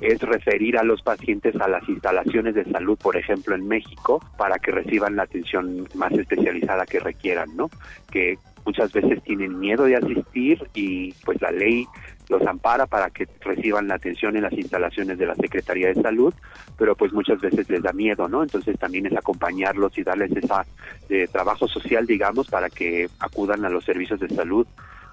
es 0.02 0.20
referir 0.20 0.76
a 0.76 0.82
los 0.82 1.00
pacientes 1.02 1.54
a 1.60 1.68
las 1.68 1.88
instalaciones 1.88 2.54
de 2.54 2.64
salud, 2.64 2.98
por 2.98 3.16
ejemplo, 3.16 3.54
en 3.54 3.68
México, 3.68 4.20
para 4.36 4.58
que 4.58 4.72
reciban 4.72 5.14
la 5.16 5.22
atención 5.22 5.88
más 5.94 6.12
especializada 6.12 6.84
que 6.86 6.98
requieran, 6.98 7.56
¿no? 7.56 7.70
Que 8.10 8.36
muchas 8.66 8.92
veces 8.92 9.22
tienen 9.22 9.58
miedo 9.58 9.84
de 9.84 9.96
asistir 9.96 10.66
y 10.74 11.12
pues 11.24 11.40
la 11.40 11.52
ley 11.52 11.86
los 12.28 12.46
ampara 12.46 12.86
para 12.86 13.10
que 13.10 13.28
reciban 13.40 13.88
la 13.88 13.94
atención 13.94 14.36
en 14.36 14.42
las 14.42 14.52
instalaciones 14.52 15.18
de 15.18 15.26
la 15.26 15.34
Secretaría 15.34 15.88
de 15.88 16.00
Salud, 16.00 16.32
pero 16.78 16.94
pues 16.94 17.12
muchas 17.12 17.40
veces 17.40 17.68
les 17.68 17.82
da 17.82 17.92
miedo, 17.92 18.28
¿no? 18.28 18.42
Entonces 18.42 18.78
también 18.78 19.06
es 19.06 19.16
acompañarlos 19.16 19.96
y 19.98 20.02
darles 20.02 20.30
esa 20.32 20.64
de 21.08 21.26
trabajo 21.28 21.68
social, 21.68 22.06
digamos, 22.06 22.48
para 22.48 22.70
que 22.70 23.08
acudan 23.18 23.64
a 23.64 23.70
los 23.70 23.84
servicios 23.84 24.20
de 24.20 24.28
salud 24.28 24.66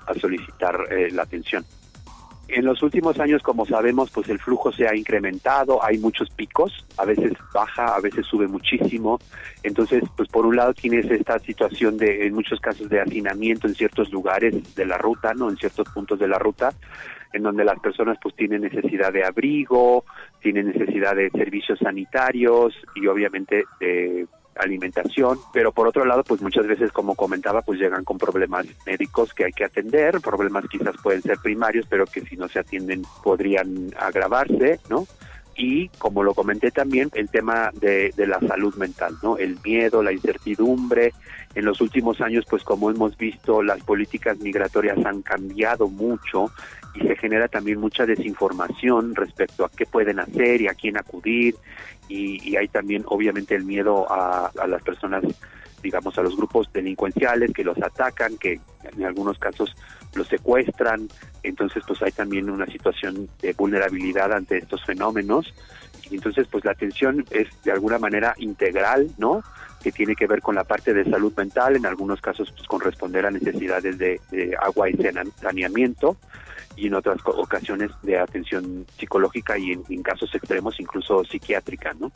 a 0.07 0.13
solicitar 0.13 0.79
eh, 0.91 1.09
la 1.11 1.23
atención. 1.23 1.65
En 2.51 2.65
los 2.65 2.81
últimos 2.81 3.19
años, 3.19 3.43
como 3.43 3.65
sabemos, 3.65 4.09
pues 4.09 4.27
el 4.29 4.39
flujo 4.39 4.71
se 4.71 4.87
ha 4.87 4.95
incrementado, 4.95 5.83
hay 5.83 5.99
muchos 5.99 6.29
picos, 6.31 6.85
a 6.97 7.05
veces 7.05 7.33
baja, 7.53 7.95
a 7.95 7.99
veces 7.99 8.25
sube 8.25 8.47
muchísimo. 8.47 9.19
Entonces, 9.61 10.03
pues 10.17 10.27
por 10.29 10.47
un 10.47 10.55
lado 10.55 10.73
tienes 10.73 11.09
esta 11.11 11.37
situación 11.39 11.97
de, 11.97 12.25
en 12.25 12.33
muchos 12.33 12.59
casos, 12.59 12.89
de 12.89 13.01
hacinamiento 13.01 13.67
en 13.67 13.75
ciertos 13.75 14.11
lugares 14.11 14.75
de 14.75 14.85
la 14.85 14.97
ruta, 14.97 15.33
¿no? 15.35 15.49
En 15.49 15.57
ciertos 15.57 15.87
puntos 15.89 16.17
de 16.17 16.27
la 16.27 16.39
ruta, 16.39 16.73
en 17.33 17.43
donde 17.43 17.63
las 17.63 17.79
personas 17.79 18.17
pues 18.21 18.35
tienen 18.35 18.61
necesidad 18.61 19.13
de 19.13 19.23
abrigo, 19.23 20.05
tienen 20.41 20.67
necesidad 20.67 21.15
de 21.15 21.29
servicios 21.29 21.77
sanitarios 21.77 22.73
y 22.95 23.05
obviamente 23.05 23.65
de 23.79 24.27
alimentación, 24.55 25.39
pero 25.53 25.71
por 25.71 25.87
otro 25.87 26.05
lado, 26.05 26.23
pues 26.23 26.41
muchas 26.41 26.67
veces, 26.67 26.91
como 26.91 27.15
comentaba, 27.15 27.61
pues 27.61 27.79
llegan 27.79 28.03
con 28.03 28.17
problemas 28.17 28.65
médicos 28.85 29.33
que 29.33 29.45
hay 29.45 29.51
que 29.51 29.65
atender, 29.65 30.19
problemas 30.21 30.65
quizás 30.69 30.95
pueden 31.01 31.21
ser 31.21 31.37
primarios, 31.37 31.85
pero 31.89 32.05
que 32.05 32.21
si 32.21 32.35
no 32.35 32.47
se 32.47 32.59
atienden 32.59 33.03
podrían 33.23 33.91
agravarse, 33.97 34.79
¿no? 34.89 35.07
Y 35.59 35.89
como 35.97 36.23
lo 36.23 36.33
comenté 36.33 36.71
también 36.71 37.11
el 37.13 37.29
tema 37.29 37.69
de, 37.73 38.13
de, 38.15 38.25
la 38.25 38.39
salud 38.39 38.73
mental 38.75 39.15
no 39.21 39.37
el 39.37 39.57
miedo 39.63 40.01
la 40.01 40.13
incertidumbre. 40.13 41.13
En 41.53 41.65
los 41.65 41.81
últimos 41.81 42.21
años 42.21 42.45
pues 42.49 42.63
como 42.63 42.89
hemos 42.89 43.17
visto 43.17 43.61
las 43.61 43.83
políticas 43.83 44.39
migratorias 44.39 44.97
han 45.05 45.21
cambiado 45.21 45.89
mucho 45.89 46.51
y 46.95 47.01
se 47.01 47.15
genera 47.15 47.47
también 47.47 47.79
mucha 47.79 48.05
desinformación 48.05 49.15
respecto 49.15 49.65
a 49.65 49.69
qué 49.69 49.85
pueden 49.85 50.19
hacer 50.19 50.61
y 50.61 50.67
a 50.67 50.73
quién 50.73 50.97
acudir. 50.97 51.55
Y, 52.07 52.55
hay 52.55 52.67
también 52.67 53.03
obviamente 53.05 53.55
el 53.55 53.65
miedo 53.65 54.07
a, 54.09 54.51
las 54.67 54.81
personas, 54.81 55.23
digamos, 55.83 56.17
a 56.17 56.23
los 56.23 56.35
grupos 56.35 56.71
delincuenciales 56.73 57.51
que 57.53 57.63
los 57.63 57.77
atacan, 57.81 58.37
que 58.37 58.59
en 58.83 59.03
algunos 59.03 59.37
casos 59.37 59.75
los 60.13 60.27
secuestran, 60.27 61.07
entonces 61.43 61.83
pues 61.87 62.01
hay 62.01 62.11
también 62.11 62.49
una 62.49 62.65
situación 62.65 63.29
de 63.41 63.53
vulnerabilidad 63.53 64.33
ante 64.33 64.57
estos 64.57 64.83
fenómenos 64.85 65.53
y 66.09 66.15
entonces 66.15 66.47
pues 66.49 66.65
la 66.65 66.71
atención 66.71 67.25
es 67.31 67.47
de 67.63 67.71
alguna 67.71 67.99
manera 67.99 68.33
integral, 68.37 69.09
¿no? 69.17 69.43
que 69.81 69.91
tiene 69.91 70.15
que 70.15 70.27
ver 70.27 70.41
con 70.41 70.55
la 70.55 70.65
parte 70.65 70.93
de 70.93 71.09
salud 71.09 71.33
mental, 71.37 71.75
en 71.75 71.85
algunos 71.85 72.19
casos 72.19 72.51
pues 72.51 72.67
con 72.67 72.81
responder 72.81 73.25
a 73.25 73.31
necesidades 73.31 73.97
de, 73.97 74.19
de 74.29 74.55
agua 74.59 74.89
y 74.89 74.97
saneamiento, 75.41 76.17
y 76.75 76.87
en 76.87 76.93
otras 76.93 77.17
ocasiones 77.25 77.91
de 78.03 78.17
atención 78.17 78.85
psicológica 78.97 79.57
y 79.57 79.71
en, 79.71 80.03
casos 80.03 80.33
extremos 80.33 80.79
incluso 80.79 81.23
psiquiátrica, 81.25 81.93
¿no? 81.93 82.11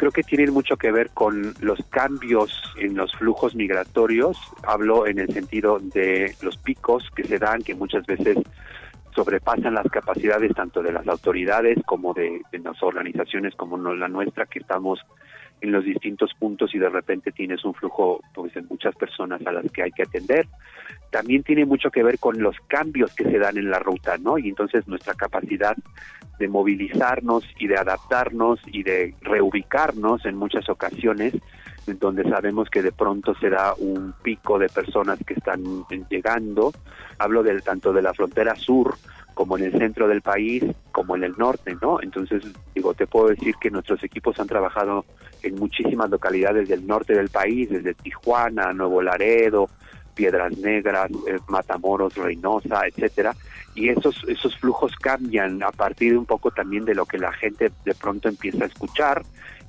Creo 0.00 0.12
que 0.12 0.22
tienen 0.22 0.54
mucho 0.54 0.78
que 0.78 0.90
ver 0.90 1.10
con 1.10 1.52
los 1.60 1.78
cambios 1.90 2.50
en 2.78 2.96
los 2.96 3.12
flujos 3.16 3.54
migratorios. 3.54 4.38
Hablo 4.62 5.06
en 5.06 5.18
el 5.18 5.30
sentido 5.30 5.78
de 5.78 6.34
los 6.40 6.56
picos 6.56 7.10
que 7.14 7.22
se 7.22 7.38
dan, 7.38 7.60
que 7.60 7.74
muchas 7.74 8.06
veces 8.06 8.38
sobrepasan 9.14 9.74
las 9.74 9.86
capacidades 9.90 10.54
tanto 10.54 10.82
de 10.82 10.92
las 10.92 11.06
autoridades 11.06 11.76
como 11.84 12.14
de, 12.14 12.40
de 12.50 12.60
las 12.60 12.82
organizaciones 12.82 13.54
como 13.56 13.76
la 13.76 14.08
nuestra, 14.08 14.46
que 14.46 14.60
estamos 14.60 15.00
en 15.60 15.72
los 15.72 15.84
distintos 15.84 16.32
puntos 16.38 16.74
y 16.74 16.78
de 16.78 16.88
repente 16.88 17.32
tienes 17.32 17.64
un 17.64 17.74
flujo 17.74 18.20
pues 18.34 18.54
de 18.54 18.62
muchas 18.62 18.94
personas 18.96 19.40
a 19.46 19.52
las 19.52 19.70
que 19.70 19.82
hay 19.82 19.92
que 19.92 20.02
atender. 20.02 20.46
También 21.10 21.42
tiene 21.42 21.64
mucho 21.64 21.90
que 21.90 22.02
ver 22.02 22.18
con 22.18 22.40
los 22.42 22.56
cambios 22.68 23.14
que 23.14 23.24
se 23.24 23.38
dan 23.38 23.58
en 23.58 23.70
la 23.70 23.78
ruta, 23.78 24.16
¿no? 24.18 24.38
Y 24.38 24.48
entonces 24.48 24.86
nuestra 24.88 25.14
capacidad 25.14 25.76
de 26.38 26.48
movilizarnos 26.48 27.44
y 27.58 27.66
de 27.66 27.76
adaptarnos 27.76 28.60
y 28.66 28.82
de 28.82 29.14
reubicarnos 29.20 30.24
en 30.24 30.36
muchas 30.36 30.68
ocasiones 30.68 31.34
donde 31.98 32.22
sabemos 32.24 32.68
que 32.70 32.82
de 32.82 32.92
pronto 32.92 33.34
se 33.34 33.50
da 33.50 33.74
un 33.78 34.14
pico 34.22 34.58
de 34.58 34.68
personas 34.68 35.18
que 35.26 35.34
están 35.34 35.62
llegando. 36.08 36.72
Hablo 37.18 37.42
del 37.42 37.62
tanto 37.62 37.92
de 37.92 38.02
la 38.02 38.14
frontera 38.14 38.54
sur 38.54 38.96
como 39.34 39.56
en 39.56 39.64
el 39.64 39.72
centro 39.72 40.06
del 40.06 40.22
país, 40.22 40.62
como 40.90 41.16
en 41.16 41.24
el 41.24 41.34
norte, 41.36 41.76
¿no? 41.80 42.00
Entonces, 42.02 42.44
digo, 42.74 42.94
te 42.94 43.06
puedo 43.06 43.28
decir 43.28 43.54
que 43.60 43.70
nuestros 43.70 44.02
equipos 44.02 44.38
han 44.38 44.46
trabajado 44.46 45.04
en 45.42 45.54
muchísimas 45.56 46.10
localidades 46.10 46.68
del 46.68 46.86
norte 46.86 47.14
del 47.14 47.28
país, 47.28 47.70
desde 47.70 47.94
Tijuana, 47.94 48.72
Nuevo 48.72 49.02
Laredo, 49.02 49.68
Piedras 50.14 50.56
Negras, 50.58 51.10
eh, 51.28 51.38
Matamoros, 51.48 52.14
Reynosa, 52.14 52.86
etcétera, 52.86 53.34
y 53.74 53.88
esos 53.88 54.22
esos 54.28 54.56
flujos 54.58 54.94
cambian 54.96 55.62
a 55.62 55.70
partir 55.70 56.12
de 56.12 56.18
un 56.18 56.26
poco 56.26 56.50
también 56.50 56.84
de 56.84 56.94
lo 56.94 57.06
que 57.06 57.18
la 57.18 57.32
gente 57.32 57.70
de 57.84 57.94
pronto 57.94 58.28
empieza 58.28 58.64
a 58.64 58.66
escuchar 58.66 59.22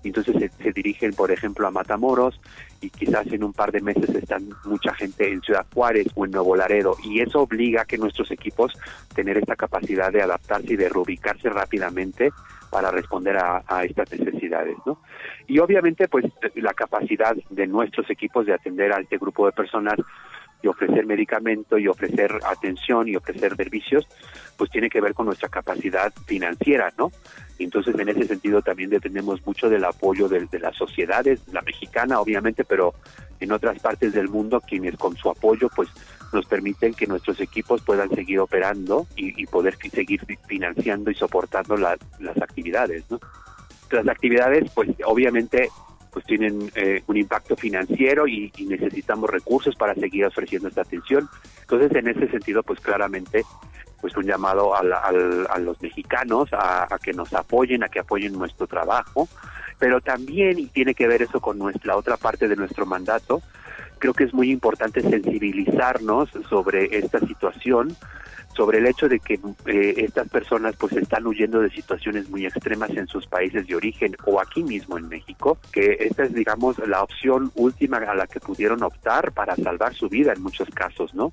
entonces 0.10 0.52
se, 0.62 0.72
dirigen, 0.72 1.14
por 1.14 1.32
ejemplo, 1.32 1.68
a 1.68 1.72
Matamoros 1.72 2.40
y 2.82 2.90
quizás 2.90 3.28
en 3.28 3.44
un 3.44 3.54
par 3.54 3.72
de 3.72 3.82
meses 3.82 4.10
están 4.10 4.50
mucha 4.66 4.94
gente 4.94 5.32
en 5.32 5.42
Ciudad 5.42 5.66
Juárez 5.74 6.08
o 6.16 6.26
en 6.26 6.32
Nuevo 6.32 6.56
Laredo 6.56 6.96
y 7.04 7.22
eso 7.22 7.42
obliga 7.42 7.84
a 7.84 7.86
que 7.86 7.98
nuestros 7.98 8.32
equipos 8.32 8.74
tener 9.14 9.38
esta 9.38 9.56
capacidad 9.56 10.12
de 10.12 10.22
adaptarse 10.22 10.74
y 10.74 10.76
de 10.76 10.90
reubicarse 10.90 11.50
rápidamente 11.50 12.32
para 12.72 12.90
responder 12.90 13.38
a, 13.38 13.64
a, 13.68 13.84
estas 13.84 14.10
necesidades, 14.12 14.78
¿no? 14.86 15.00
Y 15.46 15.60
obviamente, 15.60 16.08
pues, 16.08 16.26
la 16.56 16.74
capacidad 16.74 17.36
de 17.50 17.68
nuestros 17.68 18.10
equipos 18.10 18.46
de 18.46 18.54
atender 18.54 18.94
a 18.94 19.02
este 19.02 19.18
grupo 19.18 19.46
de 19.46 19.52
personas 19.52 19.96
y 20.62 20.68
ofrecer 20.68 21.06
medicamento 21.06 21.78
y 21.78 21.88
ofrecer 21.88 22.40
atención 22.46 23.08
y 23.08 23.16
ofrecer 23.16 23.56
servicios, 23.56 24.08
pues 24.58 24.70
tiene 24.70 24.90
que 24.90 25.02
ver 25.02 25.14
con 25.14 25.26
nuestra 25.26 25.50
capacidad 25.50 26.14
financiera, 26.26 26.92
¿no? 26.98 27.12
Entonces, 27.60 27.96
en 27.98 28.10
ese 28.10 28.26
sentido 28.26 28.62
también 28.62 28.90
dependemos 28.90 29.46
mucho 29.46 29.70
del 29.70 29.86
apoyo 29.86 30.28
de, 30.28 30.48
las 30.60 30.76
sociedades, 30.76 31.42
la 31.52 31.62
mexicana 31.62 32.20
obviamente, 32.20 32.64
pero 32.64 32.94
en 33.40 33.52
otras 33.52 33.80
partes 33.80 34.14
del 34.14 34.30
mundo, 34.30 34.62
quienes 34.62 34.98
con 34.98 35.16
su 35.16 35.30
apoyo, 35.30 35.70
pues 35.76 35.90
nos 36.34 36.46
permiten 36.46 36.94
que 36.94 37.08
nuestros 37.08 37.40
equipos 37.40 37.82
puedan 37.82 38.10
seguir 38.10 38.40
operando 38.40 39.06
y, 39.16 39.46
poder 39.48 39.78
seguir 39.92 40.22
financiando 40.48 41.12
y 41.12 41.16
soportando 41.16 41.76
las 41.76 41.98
actividades, 42.42 43.04
¿no? 43.10 43.20
Las 43.92 44.08
actividades, 44.08 44.72
pues 44.74 44.90
obviamente 45.06 45.70
pues 46.12 46.26
tienen 46.26 46.72
eh, 46.76 47.04
un 47.08 47.18
impacto 47.18 47.56
financiero 47.56 48.28
y, 48.28 48.52
necesitamos 48.68 49.30
recursos 49.30 49.76
para 49.76 49.96
seguir 49.96 50.26
ofreciendo 50.26 50.68
esta 50.68 50.82
atención. 50.82 51.30
Entonces, 51.62 51.92
en 51.96 52.08
ese 52.08 52.30
sentido, 52.30 52.64
pues 52.64 52.80
claramente, 52.80 53.44
pues 54.00 54.16
un 54.16 54.26
llamado 54.26 54.76
a, 54.76 54.82
los 55.60 55.82
mexicanos 55.82 56.50
a, 56.54 56.88
que 57.02 57.14
nos 57.14 57.34
apoyen, 57.34 57.84
a 57.84 57.90
que 57.90 58.00
apoyen 58.00 58.34
nuestro 58.34 58.68
trabajo, 58.68 59.28
pero 59.80 60.02
también, 60.02 60.60
y 60.60 60.68
tiene 60.68 60.94
que 60.94 61.08
ver 61.08 61.22
eso 61.22 61.40
con 61.40 61.58
nuestra 61.58 61.96
otra 61.96 62.18
parte 62.18 62.48
de 62.48 62.56
nuestro 62.56 62.86
mandato, 62.86 63.42
creo 64.00 64.14
que 64.14 64.24
es 64.24 64.34
muy 64.34 64.52
importante 64.52 65.02
sensibilizarnos 65.02 66.30
sobre 66.50 66.98
esta 66.98 67.20
situación, 67.20 67.96
sobre 68.56 68.80
el 68.80 68.88
hecho 68.88 69.08
de 69.08 69.20
que 69.20 69.40
eh, 69.66 69.94
estas 69.98 70.30
personas 70.30 70.76
pues 70.78 70.94
están 70.94 71.26
huyendo 71.26 71.62
de 71.62 71.70
situaciones 71.70 72.30
muy 72.30 72.46
extremas 72.46 72.90
en 72.92 73.08
sus 73.08 73.26
países 73.28 73.68
de 73.68 73.76
origen 73.76 74.16
o 74.26 74.40
aquí 74.40 74.64
mismo 74.64 74.98
en 74.98 75.08
México, 75.08 75.58
que 75.72 75.98
esta 76.00 76.24
es 76.24 76.34
digamos 76.34 76.78
la 76.88 77.04
opción 77.04 77.52
última 77.56 77.98
a 77.98 78.16
la 78.16 78.28
que 78.28 78.40
pudieron 78.40 78.84
optar 78.84 79.32
para 79.32 79.56
salvar 79.56 79.94
su 79.94 80.10
vida 80.10 80.34
en 80.34 80.42
muchos 80.42 80.70
casos, 80.70 81.14
¿no? 81.14 81.32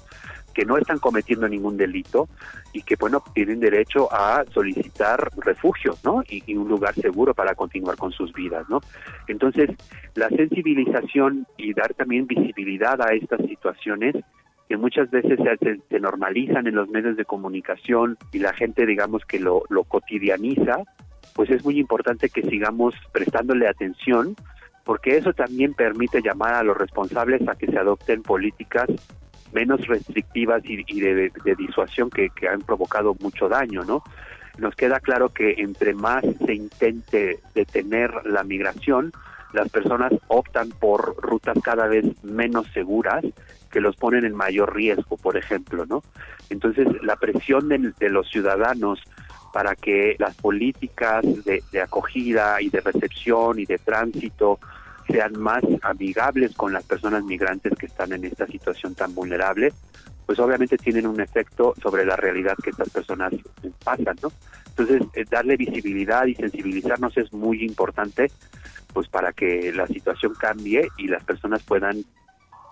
que 0.54 0.64
no 0.64 0.76
están 0.76 0.98
cometiendo 0.98 1.48
ningún 1.48 1.76
delito 1.76 2.28
y 2.72 2.82
que 2.82 2.96
bueno 2.96 3.22
tienen 3.32 3.60
derecho 3.60 4.12
a 4.12 4.44
solicitar 4.52 5.30
refugio 5.36 5.96
no 6.02 6.24
y, 6.28 6.42
y, 6.46 6.56
un 6.56 6.68
lugar 6.68 6.96
seguro 6.96 7.32
para 7.32 7.54
continuar 7.54 7.96
con 7.96 8.10
sus 8.10 8.32
vidas 8.32 8.68
no 8.68 8.80
entonces 9.28 9.70
la 10.16 10.28
sensibilización 10.30 11.46
y 11.56 11.74
dar 11.74 11.94
también 11.94 12.26
visibilidad 12.26 13.00
a 13.00 13.14
estas 13.14 13.40
situaciones 13.46 14.16
que 14.68 14.76
muchas 14.76 15.10
veces 15.10 15.38
se, 15.88 16.00
normalizan 16.00 16.66
en 16.66 16.74
los 16.74 16.88
medios 16.90 17.16
de 17.16 17.24
comunicación 17.24 18.18
y 18.32 18.38
la 18.38 18.52
gente 18.52 18.84
digamos 18.84 19.24
que 19.24 19.40
lo, 19.40 19.62
cotidianiza, 19.88 20.82
pues 21.34 21.50
es 21.50 21.64
muy 21.64 21.78
importante 21.78 22.28
que 22.28 22.42
sigamos 22.42 22.94
prestándole 23.12 23.66
atención 23.66 24.36
porque 24.84 25.16
eso 25.16 25.32
también 25.32 25.74
permite 25.74 26.20
llamar 26.20 26.54
a 26.54 26.62
los 26.62 26.76
responsables 26.76 27.46
a 27.48 27.54
que 27.54 27.66
se 27.66 27.78
adopten 27.78 28.22
políticas 28.22 28.88
menos 29.52 29.86
restrictivas 29.86 30.62
y, 30.64 31.00
de, 31.00 31.32
de, 31.44 31.54
disuasión 31.56 32.10
que, 32.10 32.28
que, 32.30 32.48
han 32.48 32.60
provocado 32.60 33.16
mucho 33.20 33.48
daño, 33.48 33.82
¿no? 33.84 34.02
Nos 34.58 34.74
queda 34.74 35.00
claro 35.00 35.30
que 35.30 35.54
entre 35.58 35.94
más 35.94 36.22
se 36.44 36.54
intente 36.54 37.38
detener 37.54 38.10
la 38.26 38.44
migración, 38.44 39.12
las 39.54 39.70
personas 39.70 40.12
optan 40.26 40.68
por 40.70 41.16
rutas 41.16 41.56
cada 41.62 41.86
vez 41.86 42.04
menos 42.22 42.66
seguras 42.74 43.24
que 43.70 43.80
los 43.80 43.96
ponen 43.96 44.24
en 44.24 44.34
mayor 44.34 44.74
riesgo, 44.74 45.16
por 45.16 45.36
ejemplo, 45.36 45.86
¿no? 45.86 46.02
Entonces, 46.50 46.86
la 47.02 47.16
presión 47.16 47.68
de, 47.68 48.08
los 48.08 48.28
ciudadanos 48.28 49.00
para 49.52 49.74
que 49.74 50.16
las 50.18 50.34
políticas 50.36 51.24
de, 51.44 51.62
acogida 51.80 52.60
y 52.60 52.70
de 52.70 52.80
recepción 52.80 53.58
y 53.58 53.66
de 53.66 53.78
tránsito 53.78 54.58
sean 55.08 55.38
más 55.38 55.62
amigables 55.82 56.54
con 56.54 56.72
las 56.72 56.84
personas 56.84 57.24
migrantes 57.24 57.72
que 57.78 57.86
están 57.86 58.12
en 58.12 58.24
esta 58.24 58.46
situación 58.46 58.94
tan 58.94 59.14
vulnerable, 59.14 59.72
pues 60.26 60.38
obviamente 60.38 60.76
tienen 60.76 61.06
un 61.06 61.20
efecto 61.20 61.74
sobre 61.80 62.04
la 62.04 62.16
realidad 62.16 62.54
que 62.62 62.70
estas 62.70 62.90
personas 62.90 63.32
pasan, 63.82 64.16
¿no? 64.22 64.30
Entonces, 64.68 65.02
eh, 65.14 65.24
darle 65.28 65.56
visibilidad 65.56 66.26
y 66.26 66.34
sensibilizarnos 66.34 67.16
es 67.16 67.32
muy 67.32 67.64
importante, 67.64 68.30
pues 68.92 69.08
para 69.08 69.32
que 69.32 69.72
la 69.72 69.86
situación 69.86 70.34
cambie 70.34 70.88
y 70.98 71.08
las 71.08 71.24
personas 71.24 71.62
puedan 71.62 72.04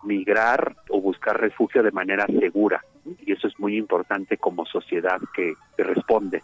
migrar 0.02 0.76
o 0.88 1.00
buscar 1.00 1.40
refugio 1.40 1.82
de 1.82 1.90
manera 1.90 2.26
segura. 2.26 2.84
Y 3.24 3.32
eso 3.32 3.46
es 3.46 3.58
muy 3.58 3.76
importante 3.76 4.36
como 4.36 4.66
sociedad 4.66 5.20
que, 5.34 5.54
responde. 5.78 6.42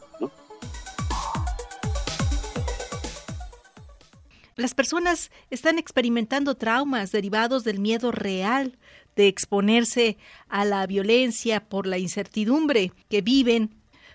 Las 4.56 4.74
personas 4.74 5.30
están 5.50 5.78
experimentando 5.78 6.54
traumas 6.54 7.10
derivados 7.10 7.64
del 7.64 7.80
miedo 7.80 8.12
real 8.12 8.78
de 9.16 9.26
exponerse 9.26 10.18
a 10.48 10.64
la 10.64 10.86
violencia 10.86 11.60
por 11.60 11.86
la 11.86 11.98
incertidumbre 11.98 12.92
que 13.08 13.22
viven, 13.22 13.74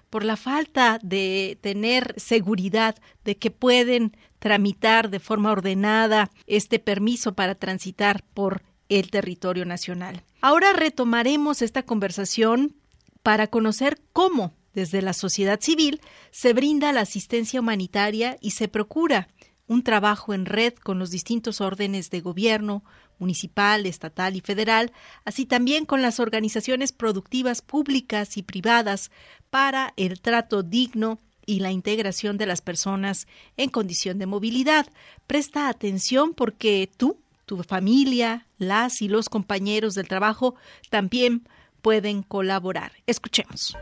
por 0.09 0.23
la 0.23 0.37
falta 0.37 0.99
de 1.01 1.57
tener 1.61 2.13
seguridad 2.17 2.95
de 3.25 3.37
que 3.37 3.51
pueden 3.51 4.15
tramitar 4.39 5.09
de 5.09 5.19
forma 5.19 5.51
ordenada 5.51 6.29
este 6.45 6.79
permiso 6.79 7.33
para 7.33 7.55
transitar 7.55 8.23
por 8.33 8.61
el 8.89 9.09
territorio 9.11 9.65
nacional. 9.65 10.23
Ahora 10.41 10.73
retomaremos 10.73 11.61
esta 11.61 11.83
conversación 11.83 12.75
para 13.23 13.47
conocer 13.47 13.99
cómo 14.13 14.53
desde 14.73 15.01
la 15.01 15.13
sociedad 15.13 15.59
civil 15.59 16.01
se 16.31 16.53
brinda 16.53 16.93
la 16.93 17.01
asistencia 17.01 17.59
humanitaria 17.59 18.37
y 18.41 18.51
se 18.51 18.67
procura 18.67 19.27
un 19.67 19.83
trabajo 19.83 20.33
en 20.33 20.45
red 20.45 20.73
con 20.75 20.97
los 20.99 21.11
distintos 21.11 21.61
órdenes 21.61 22.09
de 22.09 22.21
gobierno, 22.21 22.83
municipal, 23.19 23.85
estatal 23.85 24.35
y 24.35 24.41
federal, 24.41 24.93
así 25.25 25.45
también 25.45 25.85
con 25.85 26.01
las 26.01 26.19
organizaciones 26.19 26.91
productivas 26.91 27.61
públicas 27.61 28.37
y 28.37 28.43
privadas 28.43 29.11
para 29.49 29.93
el 29.97 30.21
trato 30.21 30.63
digno 30.63 31.19
y 31.45 31.59
la 31.59 31.71
integración 31.71 32.37
de 32.37 32.45
las 32.45 32.61
personas 32.61 33.27
en 33.55 33.69
condición 33.69 34.19
de 34.19 34.25
movilidad. 34.25 34.87
Presta 35.27 35.69
atención 35.69 36.33
porque 36.33 36.89
tú, 36.97 37.19
tu 37.47 37.63
familia, 37.63 38.45
las 38.59 39.01
y 39.01 39.07
los 39.07 39.29
compañeros 39.29 39.95
del 39.95 40.07
trabajo 40.07 40.55
también 40.91 41.47
pueden 41.81 42.21
colaborar. 42.21 42.91
Escuchemos. 43.07 43.75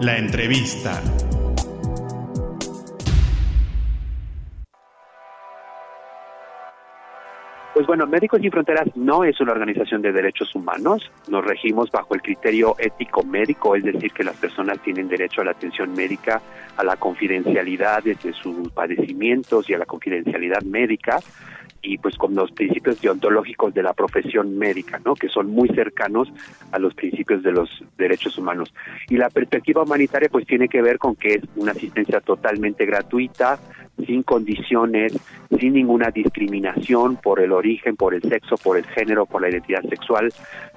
La 0.00 0.16
entrevista. 0.16 1.00
Pues 7.74 7.86
bueno, 7.88 8.06
Médicos 8.06 8.40
Sin 8.40 8.52
Fronteras 8.52 8.86
no 8.94 9.24
es 9.24 9.40
una 9.40 9.50
organización 9.50 10.00
de 10.00 10.12
derechos 10.12 10.54
humanos, 10.54 11.10
nos 11.26 11.44
regimos 11.44 11.90
bajo 11.90 12.14
el 12.14 12.22
criterio 12.22 12.76
ético 12.78 13.24
médico, 13.24 13.74
es 13.74 13.82
decir, 13.82 14.12
que 14.12 14.22
las 14.22 14.36
personas 14.36 14.78
tienen 14.80 15.08
derecho 15.08 15.40
a 15.40 15.44
la 15.44 15.50
atención 15.50 15.92
médica, 15.92 16.40
a 16.76 16.84
la 16.84 16.96
confidencialidad 16.96 18.04
de 18.04 18.16
sus 18.32 18.70
padecimientos 18.70 19.68
y 19.68 19.74
a 19.74 19.78
la 19.78 19.86
confidencialidad 19.86 20.62
médica 20.62 21.18
y 21.84 21.98
pues 21.98 22.16
con 22.16 22.34
los 22.34 22.50
principios 22.52 23.00
deontológicos 23.00 23.74
de 23.74 23.82
la 23.82 23.92
profesión 23.92 24.58
médica, 24.58 25.00
¿no? 25.04 25.14
que 25.14 25.28
son 25.28 25.50
muy 25.50 25.68
cercanos 25.68 26.32
a 26.72 26.78
los 26.78 26.94
principios 26.94 27.42
de 27.42 27.52
los 27.52 27.84
derechos 27.98 28.38
humanos. 28.38 28.74
Y 29.08 29.16
la 29.16 29.28
perspectiva 29.28 29.82
humanitaria 29.82 30.28
pues 30.30 30.46
tiene 30.46 30.68
que 30.68 30.82
ver 30.82 30.98
con 30.98 31.14
que 31.14 31.34
es 31.34 31.42
una 31.56 31.72
asistencia 31.72 32.20
totalmente 32.20 32.86
gratuita, 32.86 33.58
sin 34.06 34.22
condiciones, 34.22 35.16
sin 35.58 35.74
ninguna 35.74 36.10
discriminación 36.10 37.16
por 37.16 37.40
el 37.40 37.52
origen, 37.52 37.96
por 37.96 38.14
el 38.14 38.22
sexo, 38.22 38.56
por 38.56 38.76
el 38.76 38.84
género, 38.86 39.26
por 39.26 39.42
la 39.42 39.50
identidad 39.50 39.82
sexual, 39.82 40.32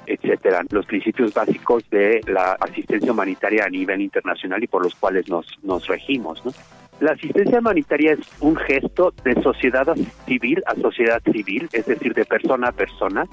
etcétera. 0.06 0.64
Los 0.70 0.86
principios 0.86 1.34
básicos 1.34 1.90
de 1.90 2.22
la 2.28 2.58
asistencia 2.60 3.12
humanitaria 3.12 3.66
a 3.66 3.70
nivel 3.70 4.02
internacional 4.02 4.64
y 4.64 4.68
por 4.68 4.84
los 4.84 4.94
cuales 4.96 5.28
nos, 5.30 5.48
nos 5.64 5.88
regimos, 5.88 6.46
¿no? 6.46 6.52
La 7.00 7.12
asistencia 7.12 7.60
humanitaria 7.60 8.14
es 8.14 8.20
un 8.40 8.56
gesto 8.56 9.14
de 9.24 9.40
sociedad 9.42 9.96
civil 10.26 10.64
a 10.66 10.76
sociedad 10.76 11.22
civil, 11.32 11.70
es 11.72 11.86
decir, 11.86 12.14
de 12.14 12.26
persona 12.26 12.70
a 12.70 12.72
persona, 12.72 13.26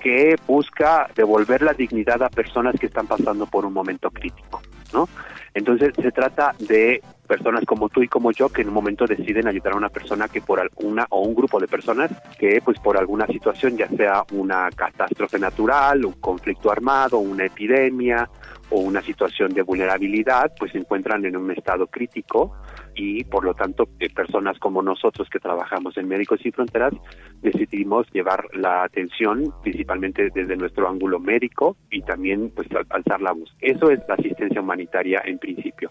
que 0.00 0.36
busca 0.46 1.08
devolver 1.14 1.62
la 1.62 1.72
dignidad 1.72 2.22
a 2.22 2.28
personas 2.28 2.78
que 2.78 2.86
están 2.86 3.06
pasando 3.06 3.46
por 3.46 3.64
un 3.64 3.72
momento 3.72 4.10
crítico, 4.10 4.60
¿no? 4.92 5.08
Entonces 5.54 5.94
se 6.00 6.12
trata 6.12 6.54
de 6.58 7.00
personas 7.26 7.64
como 7.64 7.88
tú 7.88 8.02
y 8.02 8.08
como 8.08 8.30
yo 8.30 8.50
que 8.50 8.60
en 8.60 8.68
un 8.68 8.74
momento 8.74 9.06
deciden 9.06 9.48
ayudar 9.48 9.72
a 9.72 9.76
una 9.78 9.88
persona 9.88 10.28
que 10.28 10.42
por 10.42 10.60
alguna 10.60 11.06
o 11.08 11.22
un 11.22 11.34
grupo 11.34 11.58
de 11.58 11.66
personas 11.66 12.10
que 12.38 12.60
pues 12.62 12.78
por 12.78 12.98
alguna 12.98 13.26
situación 13.26 13.76
ya 13.76 13.88
sea 13.88 14.22
una 14.32 14.68
catástrofe 14.70 15.38
natural, 15.38 16.04
un 16.04 16.12
conflicto 16.20 16.70
armado, 16.70 17.18
una 17.18 17.46
epidemia 17.46 18.28
o 18.68 18.80
una 18.80 19.00
situación 19.00 19.54
de 19.54 19.62
vulnerabilidad, 19.62 20.52
pues 20.58 20.72
se 20.72 20.78
encuentran 20.78 21.24
en 21.24 21.36
un 21.36 21.50
estado 21.50 21.86
crítico 21.86 22.54
y 22.96 23.24
por 23.24 23.44
lo 23.44 23.54
tanto 23.54 23.88
eh, 24.00 24.08
personas 24.12 24.58
como 24.58 24.82
nosotros 24.82 25.28
que 25.30 25.38
trabajamos 25.38 25.96
en 25.98 26.08
Médicos 26.08 26.40
Sin 26.42 26.52
Fronteras 26.52 26.94
decidimos 27.42 28.06
llevar 28.12 28.46
la 28.54 28.82
atención 28.82 29.52
principalmente 29.62 30.30
desde 30.34 30.56
nuestro 30.56 30.88
ángulo 30.88 31.20
médico 31.20 31.76
y 31.90 32.00
también 32.02 32.50
pues 32.50 32.66
alzar 32.88 33.20
la 33.20 33.32
voz. 33.32 33.54
Eso 33.60 33.90
es 33.90 34.00
la 34.08 34.14
asistencia 34.14 34.60
humanitaria 34.60 35.22
en 35.24 35.38
principio. 35.38 35.90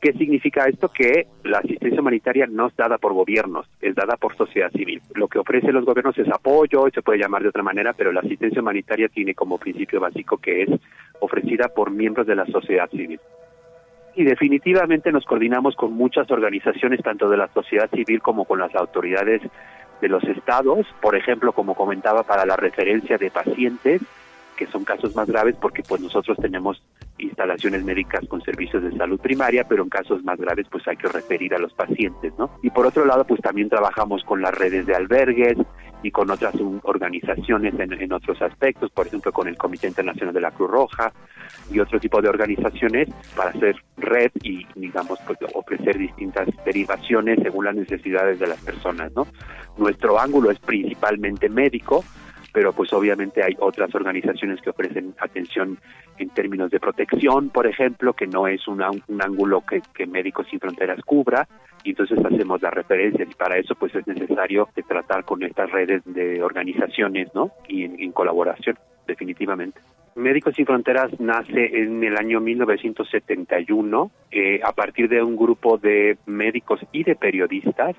¿Qué 0.00 0.12
significa 0.12 0.66
esto? 0.66 0.88
Que 0.88 1.26
la 1.44 1.58
asistencia 1.58 2.00
humanitaria 2.00 2.46
no 2.46 2.68
es 2.68 2.76
dada 2.76 2.98
por 2.98 3.12
gobiernos, 3.12 3.66
es 3.80 3.94
dada 3.94 4.16
por 4.16 4.36
sociedad 4.36 4.70
civil. 4.72 5.00
Lo 5.14 5.28
que 5.28 5.38
ofrecen 5.38 5.74
los 5.74 5.84
gobiernos 5.84 6.16
es 6.18 6.28
apoyo, 6.28 6.86
se 6.92 7.02
puede 7.02 7.20
llamar 7.20 7.42
de 7.42 7.48
otra 7.48 7.62
manera, 7.62 7.92
pero 7.92 8.12
la 8.12 8.20
asistencia 8.20 8.60
humanitaria 8.60 9.08
tiene 9.08 9.34
como 9.34 9.58
principio 9.58 10.00
básico 10.00 10.38
que 10.38 10.62
es 10.62 10.70
ofrecida 11.20 11.68
por 11.68 11.90
miembros 11.90 12.26
de 12.26 12.36
la 12.36 12.46
sociedad 12.46 12.90
civil 12.90 13.20
y 14.16 14.24
definitivamente 14.24 15.12
nos 15.12 15.26
coordinamos 15.26 15.76
con 15.76 15.92
muchas 15.92 16.30
organizaciones, 16.30 17.02
tanto 17.02 17.28
de 17.28 17.36
la 17.36 17.48
sociedad 17.48 17.90
civil 17.90 18.22
como 18.22 18.46
con 18.46 18.58
las 18.58 18.74
autoridades 18.74 19.42
de 20.00 20.08
los 20.08 20.24
estados, 20.24 20.86
por 21.00 21.14
ejemplo, 21.14 21.52
como 21.52 21.74
comentaba, 21.74 22.22
para 22.22 22.46
la 22.46 22.56
referencia 22.56 23.18
de 23.18 23.30
pacientes, 23.30 24.00
que 24.56 24.66
son 24.66 24.84
casos 24.84 25.14
más 25.14 25.28
graves 25.28 25.56
porque 25.60 25.82
pues 25.82 26.00
nosotros 26.00 26.36
tenemos 26.40 26.82
instalaciones 27.18 27.84
médicas 27.84 28.26
con 28.28 28.42
servicios 28.42 28.82
de 28.82 28.96
salud 28.96 29.20
primaria, 29.20 29.64
pero 29.68 29.82
en 29.82 29.88
casos 29.88 30.22
más 30.24 30.38
graves 30.38 30.66
pues 30.70 30.86
hay 30.88 30.96
que 30.96 31.08
referir 31.08 31.54
a 31.54 31.58
los 31.58 31.72
pacientes, 31.72 32.32
¿no? 32.38 32.50
Y 32.62 32.70
por 32.70 32.86
otro 32.86 33.04
lado 33.04 33.24
pues 33.24 33.40
también 33.40 33.68
trabajamos 33.68 34.24
con 34.24 34.42
las 34.42 34.54
redes 34.54 34.86
de 34.86 34.94
albergues 34.94 35.58
y 36.02 36.10
con 36.10 36.30
otras 36.30 36.54
organizaciones 36.82 37.74
en, 37.78 38.12
otros 38.12 38.40
aspectos, 38.42 38.90
por 38.90 39.06
ejemplo 39.06 39.32
con 39.32 39.48
el 39.48 39.56
Comité 39.56 39.88
Internacional 39.88 40.34
de 40.34 40.40
la 40.40 40.50
Cruz 40.50 40.70
Roja 40.70 41.12
y 41.70 41.80
otro 41.80 41.98
tipo 41.98 42.20
de 42.20 42.28
organizaciones 42.28 43.08
para 43.34 43.50
hacer 43.50 43.76
red 43.96 44.30
y 44.42 44.66
digamos 44.74 45.18
pues, 45.26 45.38
ofrecer 45.54 45.98
distintas 45.98 46.48
derivaciones 46.64 47.38
según 47.42 47.64
las 47.64 47.74
necesidades 47.74 48.38
de 48.38 48.46
las 48.46 48.60
personas, 48.60 49.12
¿no? 49.14 49.26
Nuestro 49.76 50.18
ángulo 50.18 50.50
es 50.50 50.58
principalmente 50.58 51.48
médico, 51.48 52.04
pero 52.56 52.72
pues 52.72 52.90
obviamente 52.94 53.42
hay 53.42 53.54
otras 53.58 53.94
organizaciones 53.94 54.62
que 54.62 54.70
ofrecen 54.70 55.14
atención 55.20 55.76
en 56.16 56.30
términos 56.30 56.70
de 56.70 56.80
protección, 56.80 57.50
por 57.50 57.66
ejemplo, 57.66 58.14
que 58.14 58.26
no 58.26 58.48
es 58.48 58.66
un 58.66 58.80
ángulo 58.82 59.62
que, 59.66 60.06
Médicos 60.06 60.46
Sin 60.48 60.58
Fronteras 60.58 61.02
cubra, 61.04 61.46
y 61.84 61.90
entonces 61.90 62.18
hacemos 62.24 62.62
las 62.62 62.72
referencias 62.72 63.28
y 63.30 63.34
para 63.34 63.58
eso 63.58 63.74
pues 63.74 63.94
es 63.94 64.06
necesario 64.06 64.70
tratar 64.88 65.26
con 65.26 65.42
estas 65.42 65.70
redes 65.70 66.00
de 66.06 66.42
organizaciones, 66.42 67.28
¿no? 67.34 67.50
Y 67.68 67.84
en, 67.84 68.12
colaboración, 68.12 68.78
definitivamente. 69.06 69.78
Médicos 70.14 70.54
Sin 70.54 70.64
Fronteras 70.64 71.10
nace 71.20 71.82
en 71.82 72.02
el 72.04 72.16
año 72.16 72.40
1971 72.40 74.10
eh, 74.30 74.60
a 74.64 74.72
partir 74.72 75.10
de 75.10 75.22
un 75.22 75.36
grupo 75.36 75.76
de 75.76 76.16
médicos 76.24 76.80
y 76.90 77.04
de 77.04 77.16
periodistas 77.16 77.96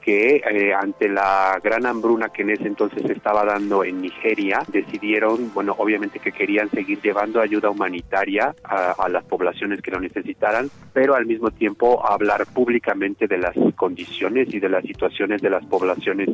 que 0.00 0.36
eh, 0.36 0.74
ante 0.74 1.08
la 1.08 1.60
gran 1.62 1.86
hambruna 1.86 2.30
que 2.30 2.42
en 2.42 2.50
ese 2.50 2.66
entonces 2.66 3.08
estaba 3.08 3.44
dando 3.44 3.84
en 3.84 4.00
Nigeria, 4.00 4.62
decidieron, 4.68 5.52
bueno, 5.52 5.74
obviamente 5.78 6.18
que 6.18 6.32
querían 6.32 6.70
seguir 6.70 7.00
llevando 7.00 7.40
ayuda 7.40 7.70
humanitaria 7.70 8.54
a, 8.64 8.92
a, 8.92 9.08
las 9.08 9.24
poblaciones 9.24 9.82
que 9.82 9.90
lo 9.90 10.00
necesitaran, 10.00 10.70
pero 10.92 11.14
al 11.14 11.26
mismo 11.26 11.50
tiempo 11.50 12.06
hablar 12.06 12.46
públicamente 12.46 13.26
de 13.26 13.38
las 13.38 13.54
condiciones 13.76 14.52
y 14.52 14.60
de 14.60 14.68
las 14.68 14.84
situaciones 14.84 15.42
de 15.42 15.50
las 15.50 15.64
poblaciones 15.66 16.28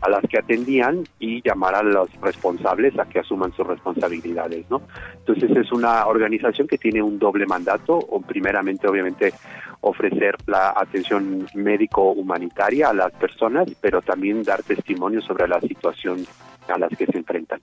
a 0.00 0.10
las 0.10 0.22
que 0.28 0.38
atendían 0.38 1.04
y 1.18 1.42
llamar 1.42 1.74
a 1.74 1.82
los 1.82 2.10
responsables 2.20 2.98
a 2.98 3.06
que 3.06 3.20
asuman 3.20 3.52
sus 3.52 3.66
responsabilidades, 3.66 4.66
¿no? 4.70 4.82
Entonces 5.18 5.50
es 5.56 5.72
una 5.72 6.06
organización 6.06 6.66
que 6.68 6.78
tiene 6.78 7.02
un 7.02 7.18
doble 7.18 7.46
mandato, 7.46 8.00
primeramente 8.26 8.88
obviamente 8.88 9.32
ofrecer 9.80 10.36
la 10.46 10.74
atención 10.76 11.46
médico-humanitaria 11.54 12.88
a 12.88 12.94
las 12.94 13.12
personas, 13.12 13.68
pero 13.80 14.02
también 14.02 14.42
dar 14.42 14.62
testimonio 14.62 15.20
sobre 15.20 15.48
la 15.48 15.60
situación 15.60 16.26
a 16.68 16.78
las 16.78 16.90
que 16.96 17.06
se 17.06 17.18
enfrentan. 17.18 17.60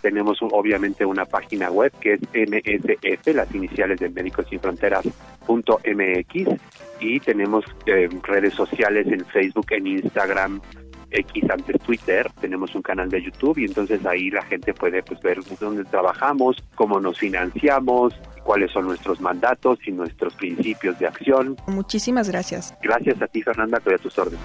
Tenemos 0.00 0.38
obviamente 0.40 1.04
una 1.04 1.26
página 1.26 1.70
web 1.70 1.92
que 2.00 2.14
es 2.14 2.20
MSF, 2.32 3.34
las 3.34 3.54
iniciales 3.54 4.00
de 4.00 4.08
Médicos 4.08 4.46
Sin 4.48 4.58
Fronteras.mx 4.58 5.14
y 7.00 7.20
tenemos 7.20 7.64
eh, 7.86 8.08
redes 8.22 8.54
sociales 8.54 9.06
en 9.08 9.24
Facebook, 9.26 9.66
en 9.70 9.86
Instagram, 9.86 10.60
X 11.10 11.50
antes 11.50 11.80
Twitter, 11.80 12.30
tenemos 12.40 12.74
un 12.74 12.82
canal 12.82 13.08
de 13.08 13.22
YouTube 13.22 13.58
y 13.58 13.64
entonces 13.64 14.04
ahí 14.06 14.30
la 14.30 14.42
gente 14.42 14.72
puede 14.74 15.02
pues 15.02 15.20
ver 15.20 15.38
dónde 15.58 15.84
trabajamos, 15.84 16.56
cómo 16.74 17.00
nos 17.00 17.18
financiamos, 17.18 18.14
cuáles 18.44 18.70
son 18.72 18.86
nuestros 18.86 19.20
mandatos 19.20 19.78
y 19.86 19.92
nuestros 19.92 20.34
principios 20.34 20.98
de 20.98 21.06
acción. 21.06 21.56
Muchísimas 21.66 22.28
gracias. 22.28 22.74
Gracias 22.82 23.20
a 23.22 23.26
ti 23.26 23.42
Fernanda, 23.42 23.78
estoy 23.78 23.94
a 23.94 23.98
tus 23.98 24.18
órdenes. 24.18 24.40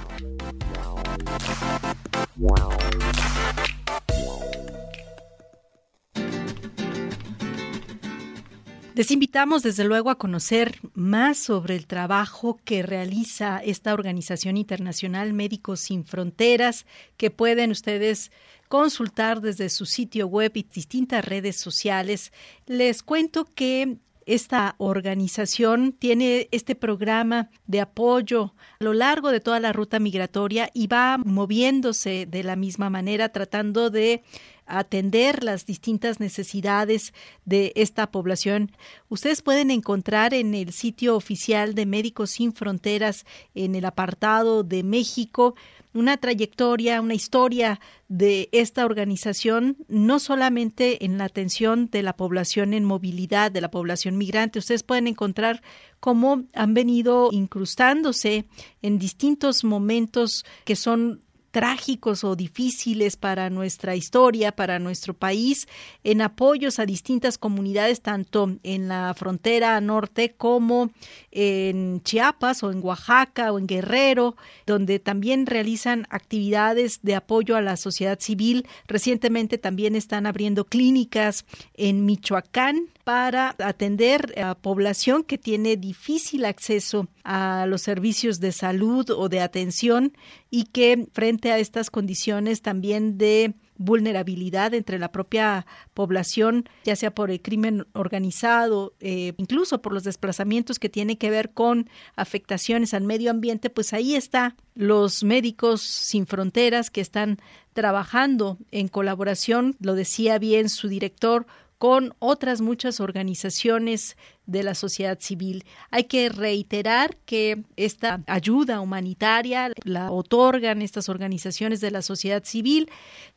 Les 8.95 9.11
invitamos 9.11 9.61
desde 9.61 9.83
luego 9.83 10.09
a 10.09 10.17
conocer 10.17 10.79
más 10.93 11.37
sobre 11.37 11.75
el 11.75 11.85
trabajo 11.85 12.61
que 12.63 12.81
realiza 12.81 13.59
esta 13.61 13.93
organización 13.93 14.55
internacional 14.55 15.33
Médicos 15.33 15.81
Sin 15.81 16.05
Fronteras, 16.05 16.85
que 17.17 17.29
pueden 17.29 17.71
ustedes 17.71 18.31
consultar 18.69 19.41
desde 19.41 19.67
su 19.67 19.85
sitio 19.85 20.27
web 20.27 20.53
y 20.55 20.63
distintas 20.63 21.25
redes 21.25 21.57
sociales. 21.57 22.31
Les 22.67 23.03
cuento 23.03 23.43
que 23.53 23.97
esta 24.25 24.75
organización 24.77 25.91
tiene 25.91 26.47
este 26.51 26.73
programa 26.73 27.49
de 27.67 27.81
apoyo 27.81 28.55
a 28.79 28.83
lo 28.83 28.93
largo 28.93 29.31
de 29.31 29.39
toda 29.41 29.59
la 29.59 29.73
ruta 29.73 29.99
migratoria 29.99 30.69
y 30.73 30.87
va 30.87 31.17
moviéndose 31.17 32.25
de 32.25 32.43
la 32.43 32.55
misma 32.55 32.89
manera, 32.89 33.29
tratando 33.29 33.89
de 33.89 34.23
atender 34.65 35.43
las 35.43 35.65
distintas 35.65 36.19
necesidades 36.19 37.13
de 37.45 37.71
esta 37.75 38.11
población. 38.11 38.71
Ustedes 39.09 39.41
pueden 39.41 39.71
encontrar 39.71 40.33
en 40.33 40.53
el 40.53 40.73
sitio 40.73 41.15
oficial 41.15 41.75
de 41.75 41.85
Médicos 41.85 42.31
Sin 42.31 42.53
Fronteras, 42.53 43.25
en 43.53 43.75
el 43.75 43.85
apartado 43.85 44.63
de 44.63 44.83
México, 44.83 45.55
una 45.93 46.17
trayectoria, 46.17 46.99
una 46.99 47.13
historia 47.13 47.79
de 48.09 48.49
esta 48.51 48.85
organización, 48.85 49.77
no 49.87 50.19
solamente 50.19 51.05
en 51.05 51.17
la 51.17 51.23
atención 51.23 51.89
de 51.89 52.03
la 52.03 52.17
población 52.17 52.73
en 52.73 52.83
movilidad, 52.83 53.49
de 53.49 53.61
la 53.61 53.71
población 53.71 54.17
migrante. 54.17 54.59
Ustedes 54.59 54.83
pueden 54.83 55.07
encontrar 55.07 55.61
cómo 56.01 56.43
han 56.53 56.73
venido 56.73 57.29
incrustándose 57.31 58.45
en 58.81 58.99
distintos 58.99 59.63
momentos 59.63 60.45
que 60.65 60.75
son 60.75 61.21
trágicos 61.55 62.25
o 62.25 62.35
difíciles 62.35 63.15
para 63.15 63.49
nuestra 63.49 63.95
historia, 63.95 64.51
para 64.51 64.77
nuestro 64.77 65.13
país, 65.13 65.69
en 66.03 66.21
apoyos 66.21 66.79
a 66.79 66.85
distintas 66.85 67.37
comunidades, 67.37 68.01
tanto 68.01 68.57
en 68.63 68.89
la 68.89 69.13
frontera 69.13 69.79
norte 69.79 70.33
como 70.33 70.91
en 71.31 72.01
Chiapas 72.03 72.61
o 72.61 72.73
en 72.73 72.83
Oaxaca 72.83 73.53
o 73.53 73.57
en 73.57 73.67
Guerrero, 73.67 74.35
donde 74.65 74.99
también 74.99 75.45
realizan 75.45 76.07
actividades 76.09 76.99
de 77.03 77.15
apoyo 77.15 77.55
a 77.55 77.61
la 77.61 77.77
sociedad 77.77 78.19
civil. 78.19 78.67
Recientemente 78.85 79.57
también 79.57 79.95
están 79.95 80.25
abriendo 80.25 80.65
clínicas 80.65 81.45
en 81.75 82.03
Michoacán 82.03 82.89
para 83.05 83.55
atender 83.59 84.33
a 84.41 84.55
población 84.55 85.23
que 85.23 85.37
tiene 85.37 85.77
difícil 85.77 86.43
acceso 86.43 87.07
a 87.23 87.67
los 87.67 87.83
servicios 87.83 88.39
de 88.39 88.51
salud 88.51 89.11
o 89.11 89.29
de 89.29 89.41
atención 89.41 90.11
y 90.49 90.63
que 90.65 91.07
frente 91.13 91.51
a 91.51 91.59
estas 91.59 91.91
condiciones 91.91 92.63
también 92.63 93.19
de 93.19 93.53
vulnerabilidad 93.77 94.73
entre 94.73 94.97
la 94.97 95.11
propia 95.11 95.67
población, 95.93 96.67
ya 96.83 96.95
sea 96.95 97.13
por 97.13 97.29
el 97.29 97.41
crimen 97.41 97.85
organizado, 97.93 98.93
eh, 98.99 99.33
incluso 99.37 99.81
por 99.83 99.93
los 99.93 100.03
desplazamientos 100.03 100.79
que 100.79 100.89
tienen 100.89 101.17
que 101.17 101.29
ver 101.29 101.51
con 101.51 101.89
afectaciones 102.15 102.95
al 102.95 103.03
medio 103.03 103.29
ambiente, 103.29 103.69
pues 103.69 103.93
ahí 103.93 104.15
está 104.15 104.55
los 104.73 105.23
médicos 105.23 105.81
sin 105.81 106.25
fronteras 106.25 106.89
que 106.89 107.01
están 107.01 107.37
trabajando 107.73 108.57
en 108.71 108.87
colaboración, 108.87 109.75
lo 109.79 109.93
decía 109.93 110.39
bien 110.39 110.69
su 110.69 110.87
director, 110.87 111.45
con 111.77 112.15
otras 112.19 112.61
muchas 112.61 112.99
organizaciones 112.99 114.15
de 114.45 114.63
la 114.63 114.75
sociedad 114.75 115.19
civil. 115.19 115.65
Hay 115.91 116.05
que 116.05 116.29
reiterar 116.29 117.17
que 117.25 117.63
esta 117.75 118.21
ayuda 118.27 118.79
humanitaria 118.79 119.71
la 119.83 120.11
otorgan 120.11 120.81
estas 120.81 121.09
organizaciones 121.09 121.81
de 121.81 121.91
la 121.91 122.01
sociedad 122.01 122.43
civil, 122.43 122.89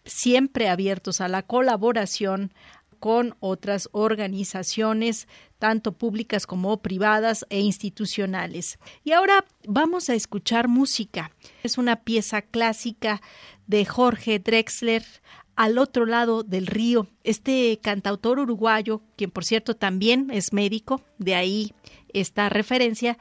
siempre 0.05 0.69
abiertos 0.69 1.21
a 1.21 1.29
la 1.29 1.43
colaboración 1.43 2.53
con 2.99 3.37
otras 3.41 3.89
organizaciones, 3.93 5.29
tanto 5.59 5.93
públicas 5.93 6.47
como 6.47 6.81
privadas 6.83 7.47
e 7.49 7.61
institucionales. 7.61 8.79
Y 9.05 9.13
ahora 9.13 9.45
vamos 9.67 10.11
a 10.11 10.15
escuchar 10.15 10.69
música. 10.69 11.31
Es 11.63 11.79
una 11.79 11.97
pieza 11.97 12.43
clásica 12.43 13.21
de 13.67 13.85
Jorge 13.85 14.39
Drexler, 14.39 15.05
al 15.59 15.77
otro 15.79 16.07
lado 16.07 16.45
del 16.45 16.69
río. 16.69 17.09
Este 17.25 17.81
cantautor 17.83 18.39
uruguayo, 18.39 19.03
quien 19.17 19.33
por 19.33 19.45
cierto 19.45 19.75
también 19.75 20.31
es 20.31 20.53
médico, 20.53 21.03
de 21.19 21.35
ahí 21.35 21.73
esta 22.13 22.49
referencia, 22.49 23.19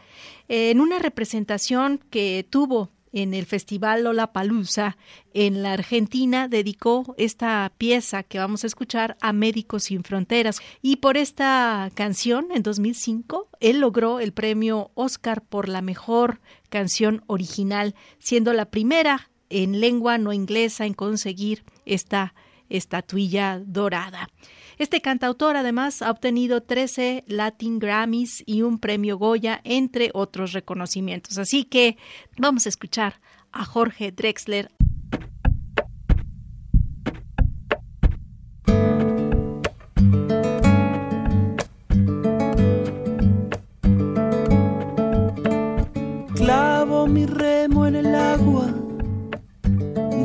en 0.48 0.80
una 0.80 1.00
representación 1.00 2.00
que 2.12 2.46
tuvo 2.48 2.92
en 3.12 3.34
el 3.34 3.48
Festival 3.48 4.04
Lollapalooza 4.04 4.98
en 5.34 5.64
la 5.64 5.74
Argentina 5.74 6.48
dedicó 6.48 7.16
esta 7.18 7.72
pieza 7.76 8.22
que 8.22 8.38
vamos 8.38 8.64
a 8.64 8.68
escuchar 8.68 9.18
a 9.20 9.34
Médicos 9.34 9.86
Sin 9.86 10.04
Fronteras 10.04 10.60
y 10.84 10.98
por 10.98 11.18
esta 11.18 11.90
canción 11.96 12.50
en 12.54 12.62
2005 12.62 13.50
él 13.62 13.80
logró 13.80 14.20
el 14.20 14.32
premio 14.32 14.92
Oscar 14.94 15.42
por 15.42 15.70
la 15.70 15.82
mejor 15.82 16.40
canción 16.70 17.24
original, 17.26 17.96
siendo 18.20 18.54
la 18.54 18.66
primera 18.66 19.32
en 19.50 19.80
lengua 19.80 20.18
no 20.18 20.34
inglesa 20.34 20.86
en 20.86 20.94
conseguir 20.94 21.64
esta 21.86 22.34
estatuilla 22.70 23.62
dorada. 23.66 24.30
Este 24.78 25.02
cantautor 25.02 25.58
además 25.58 26.02
ha 26.02 26.12
obtenido 26.12 26.62
13 26.62 27.24
Latin 27.28 27.80
Grammys 27.80 28.44
y 28.46 28.62
un 28.62 28.78
premio 28.78 29.18
Goya, 29.18 29.60
entre 29.64 30.12
otros 30.14 30.54
reconocimientos. 30.54 31.38
Así 31.38 31.64
que 31.64 31.98
vamos 32.38 32.66
a 32.66 32.70
escuchar 32.70 33.20
a 33.52 33.66
Jorge 33.66 34.12
Drexler. 34.12 34.70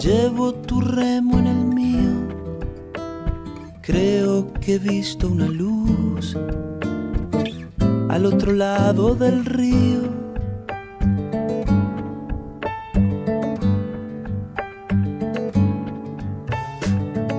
Llevo 0.03 0.53
tu 0.53 0.81
remo 0.81 1.39
en 1.39 1.47
el 1.47 1.65
mío. 1.65 2.27
Creo 3.83 4.53
que 4.55 4.75
he 4.75 4.79
visto 4.81 5.29
una 5.29 5.47
luz 5.47 6.37
al 8.09 8.27
otro 8.27 8.53
lado 8.53 9.15
del 9.15 9.45
río. 9.45 10.01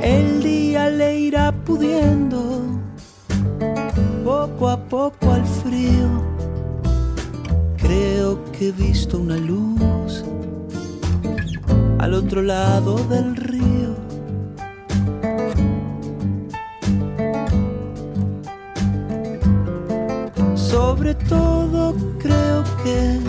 El 0.01 0.41
día 0.41 0.89
le 0.89 1.19
irá 1.19 1.51
pudiendo 1.51 2.61
poco 4.23 4.69
a 4.69 4.77
poco 4.77 5.33
al 5.33 5.45
frío. 5.45 6.07
Creo 7.75 8.41
que 8.53 8.69
he 8.69 8.71
visto 8.71 9.17
una 9.19 9.35
luz 9.35 9.82
al 12.03 12.15
otro 12.15 12.41
lado 12.41 12.95
del 13.07 13.33
río. 13.37 13.95
Sobre 20.53 21.15
todo 21.15 21.95
creo 22.19 22.65
que 22.83 23.19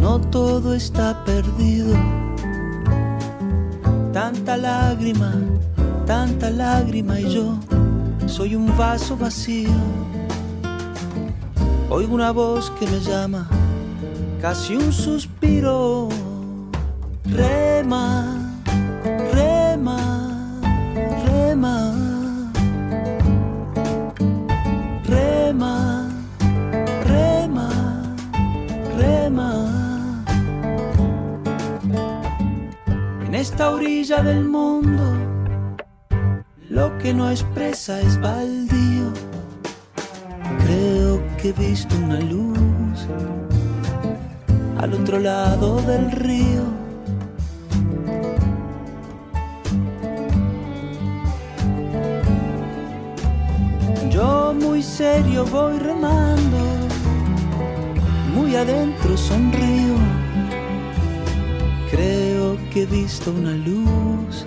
no 0.00 0.20
todo 0.20 0.72
está 0.72 1.24
perdido. 1.24 1.96
Tanta 4.12 4.56
lágrima, 4.56 5.34
tanta 6.06 6.48
lágrima 6.48 7.18
y 7.18 7.28
yo 7.28 7.58
soy 8.26 8.54
un 8.54 8.66
vaso 8.78 9.16
vacío. 9.16 9.74
Oigo 11.90 12.14
una 12.14 12.30
voz 12.30 12.70
que 12.78 12.86
me 12.86 13.00
llama, 13.00 13.48
casi 14.40 14.76
un 14.76 14.92
suspiro 14.92 16.08
rema, 17.32 18.36
rema, 19.32 19.98
rema, 21.26 21.94
rema, 25.04 26.08
rema, 27.06 27.68
rema. 28.96 29.50
En 33.26 33.34
esta 33.34 33.70
orilla 33.70 34.22
del 34.22 34.44
mundo, 34.44 35.02
lo 36.70 36.96
que 36.98 37.12
no 37.12 37.30
expresa 37.30 38.00
es 38.00 38.20
baldío. 38.20 39.12
Creo 40.64 41.22
que 41.36 41.48
he 41.48 41.52
visto 41.52 41.94
una 41.96 42.20
luz 42.20 43.06
al 44.78 44.94
otro 44.94 45.18
lado 45.18 45.80
del 45.82 46.10
río 46.12 46.77
serio 54.98 55.44
voy 55.44 55.78
remando, 55.78 56.58
muy 58.34 58.56
adentro 58.56 59.16
sonrío. 59.16 59.94
Creo 61.88 62.58
que 62.72 62.82
he 62.82 62.86
visto 62.86 63.30
una 63.30 63.52
luz 63.52 64.44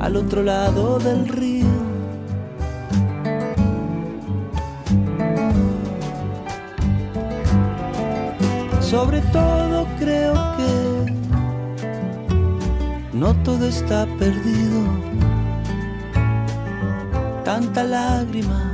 al 0.00 0.16
otro 0.16 0.42
lado 0.42 0.98
del 0.98 1.28
río. 1.28 1.66
Sobre 8.80 9.20
todo 9.20 9.86
creo 10.00 10.34
que 10.56 11.14
no 13.12 13.36
todo 13.44 13.68
está 13.68 14.04
perdido. 14.18 14.80
Tanta 17.44 17.84
lágrima, 17.84 18.69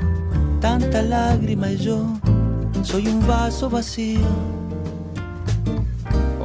tanta 0.66 1.00
lágrima 1.00 1.70
y 1.70 1.76
yo 1.76 1.98
soy 2.82 3.06
un 3.06 3.24
vaso 3.24 3.70
vacío. 3.70 4.26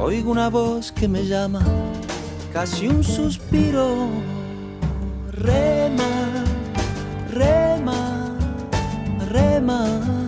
Oigo 0.00 0.30
una 0.30 0.48
voz 0.48 0.92
que 0.92 1.08
me 1.08 1.26
llama, 1.26 1.60
casi 2.52 2.86
un 2.86 3.02
suspiro. 3.02 4.06
Rema, 5.32 6.12
rema, 7.32 8.36
rema. 9.28 10.21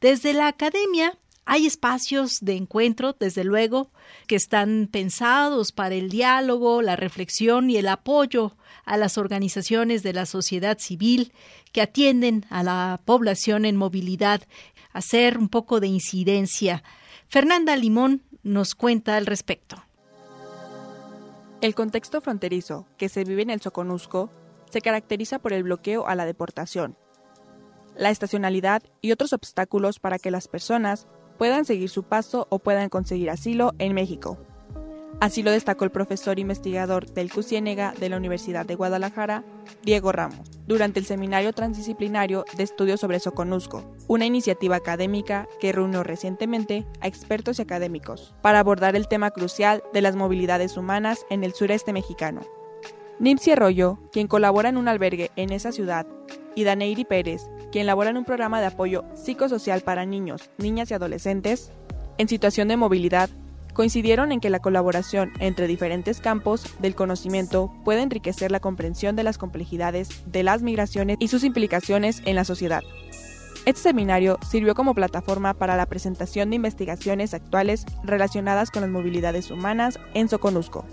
Desde 0.00 0.32
la 0.32 0.48
academia 0.48 1.18
hay 1.44 1.66
espacios 1.66 2.38
de 2.40 2.56
encuentro, 2.56 3.16
desde 3.18 3.44
luego, 3.44 3.90
que 4.26 4.36
están 4.36 4.88
pensados 4.90 5.72
para 5.72 5.94
el 5.94 6.08
diálogo, 6.08 6.82
la 6.82 6.96
reflexión 6.96 7.70
y 7.70 7.76
el 7.76 7.88
apoyo 7.88 8.56
a 8.84 8.96
las 8.96 9.18
organizaciones 9.18 10.02
de 10.02 10.12
la 10.12 10.26
sociedad 10.26 10.78
civil 10.78 11.32
que 11.72 11.82
atienden 11.82 12.46
a 12.50 12.62
la 12.62 13.00
población 13.04 13.64
en 13.64 13.76
movilidad, 13.76 14.42
hacer 14.92 15.38
un 15.38 15.48
poco 15.48 15.80
de 15.80 15.88
incidencia. 15.88 16.82
Fernanda 17.28 17.76
Limón 17.76 18.22
nos 18.42 18.74
cuenta 18.74 19.16
al 19.16 19.26
respecto. 19.26 19.82
El 21.62 21.76
contexto 21.76 22.20
fronterizo 22.20 22.88
que 22.98 23.08
se 23.08 23.22
vive 23.22 23.42
en 23.42 23.50
el 23.50 23.60
Soconusco 23.60 24.32
se 24.68 24.80
caracteriza 24.80 25.38
por 25.38 25.52
el 25.52 25.62
bloqueo 25.62 26.08
a 26.08 26.16
la 26.16 26.24
deportación, 26.24 26.96
la 27.96 28.10
estacionalidad 28.10 28.82
y 29.00 29.12
otros 29.12 29.32
obstáculos 29.32 30.00
para 30.00 30.18
que 30.18 30.32
las 30.32 30.48
personas 30.48 31.06
puedan 31.38 31.64
seguir 31.64 31.88
su 31.88 32.02
paso 32.02 32.48
o 32.50 32.58
puedan 32.58 32.88
conseguir 32.88 33.30
asilo 33.30 33.74
en 33.78 33.94
México. 33.94 34.44
Así 35.20 35.42
lo 35.42 35.50
destacó 35.50 35.84
el 35.84 35.90
profesor 35.90 36.38
investigador 36.38 37.06
del 37.06 37.32
CUCIENEGA 37.32 37.94
de 37.98 38.08
la 38.08 38.16
Universidad 38.16 38.66
de 38.66 38.74
Guadalajara, 38.74 39.44
Diego 39.82 40.10
Ramos, 40.10 40.50
durante 40.66 40.98
el 40.98 41.06
seminario 41.06 41.52
transdisciplinario 41.52 42.44
de 42.56 42.64
estudios 42.64 43.00
sobre 43.00 43.20
Soconusco, 43.20 43.94
una 44.08 44.26
iniciativa 44.26 44.76
académica 44.76 45.48
que 45.60 45.72
reunió 45.72 46.02
recientemente 46.02 46.86
a 47.00 47.06
expertos 47.06 47.58
y 47.58 47.62
académicos 47.62 48.34
para 48.42 48.58
abordar 48.58 48.96
el 48.96 49.06
tema 49.06 49.30
crucial 49.30 49.82
de 49.92 50.02
las 50.02 50.16
movilidades 50.16 50.76
humanas 50.76 51.24
en 51.30 51.44
el 51.44 51.54
sureste 51.54 51.92
mexicano. 51.92 52.40
Nipsi 53.20 53.52
Arroyo, 53.52 53.98
quien 54.10 54.26
colabora 54.26 54.70
en 54.70 54.76
un 54.76 54.88
albergue 54.88 55.30
en 55.36 55.52
esa 55.52 55.70
ciudad, 55.70 56.06
y 56.54 56.64
Daneiri 56.64 57.04
Pérez, 57.04 57.48
quien 57.70 57.86
labora 57.86 58.10
en 58.10 58.16
un 58.16 58.24
programa 58.24 58.60
de 58.60 58.66
apoyo 58.66 59.04
psicosocial 59.14 59.82
para 59.82 60.04
niños, 60.04 60.50
niñas 60.58 60.90
y 60.90 60.94
adolescentes 60.94 61.70
en 62.18 62.28
situación 62.28 62.68
de 62.68 62.76
movilidad, 62.76 63.30
coincidieron 63.72 64.32
en 64.32 64.40
que 64.40 64.50
la 64.50 64.60
colaboración 64.60 65.32
entre 65.38 65.66
diferentes 65.66 66.20
campos 66.20 66.66
del 66.80 66.94
conocimiento 66.94 67.72
puede 67.84 68.02
enriquecer 68.02 68.50
la 68.50 68.60
comprensión 68.60 69.16
de 69.16 69.22
las 69.22 69.38
complejidades 69.38 70.22
de 70.26 70.42
las 70.42 70.62
migraciones 70.62 71.16
y 71.20 71.28
sus 71.28 71.44
implicaciones 71.44 72.22
en 72.24 72.36
la 72.36 72.44
sociedad. 72.44 72.82
Este 73.64 73.80
seminario 73.80 74.38
sirvió 74.48 74.74
como 74.74 74.94
plataforma 74.94 75.54
para 75.54 75.76
la 75.76 75.86
presentación 75.86 76.50
de 76.50 76.56
investigaciones 76.56 77.32
actuales 77.32 77.86
relacionadas 78.02 78.72
con 78.72 78.82
las 78.82 78.90
movilidades 78.90 79.52
humanas 79.52 80.00
en 80.14 80.28
Soconusco. 80.28 80.84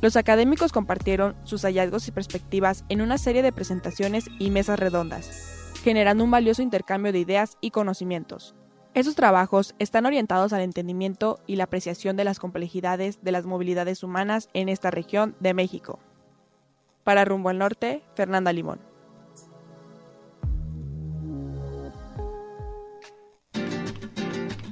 Los 0.00 0.16
académicos 0.16 0.72
compartieron 0.72 1.36
sus 1.44 1.62
hallazgos 1.62 2.08
y 2.08 2.12
perspectivas 2.12 2.84
en 2.88 3.02
una 3.02 3.18
serie 3.18 3.42
de 3.42 3.52
presentaciones 3.52 4.24
y 4.38 4.50
mesas 4.50 4.78
redondas, 4.78 5.74
generando 5.82 6.24
un 6.24 6.30
valioso 6.30 6.62
intercambio 6.62 7.12
de 7.12 7.18
ideas 7.18 7.58
y 7.60 7.70
conocimientos. 7.70 8.54
Esos 8.92 9.14
trabajos 9.14 9.74
están 9.78 10.04
orientados 10.04 10.52
al 10.52 10.62
entendimiento 10.62 11.38
y 11.46 11.54
la 11.54 11.64
apreciación 11.64 12.16
de 12.16 12.24
las 12.24 12.40
complejidades 12.40 13.22
de 13.22 13.30
las 13.30 13.46
movilidades 13.46 14.02
humanas 14.02 14.48
en 14.52 14.68
esta 14.68 14.90
región 14.90 15.36
de 15.38 15.54
México. 15.54 16.00
Para 17.04 17.24
Rumbo 17.24 17.50
al 17.50 17.58
Norte, 17.58 18.02
Fernanda 18.14 18.52
Limón. 18.52 18.89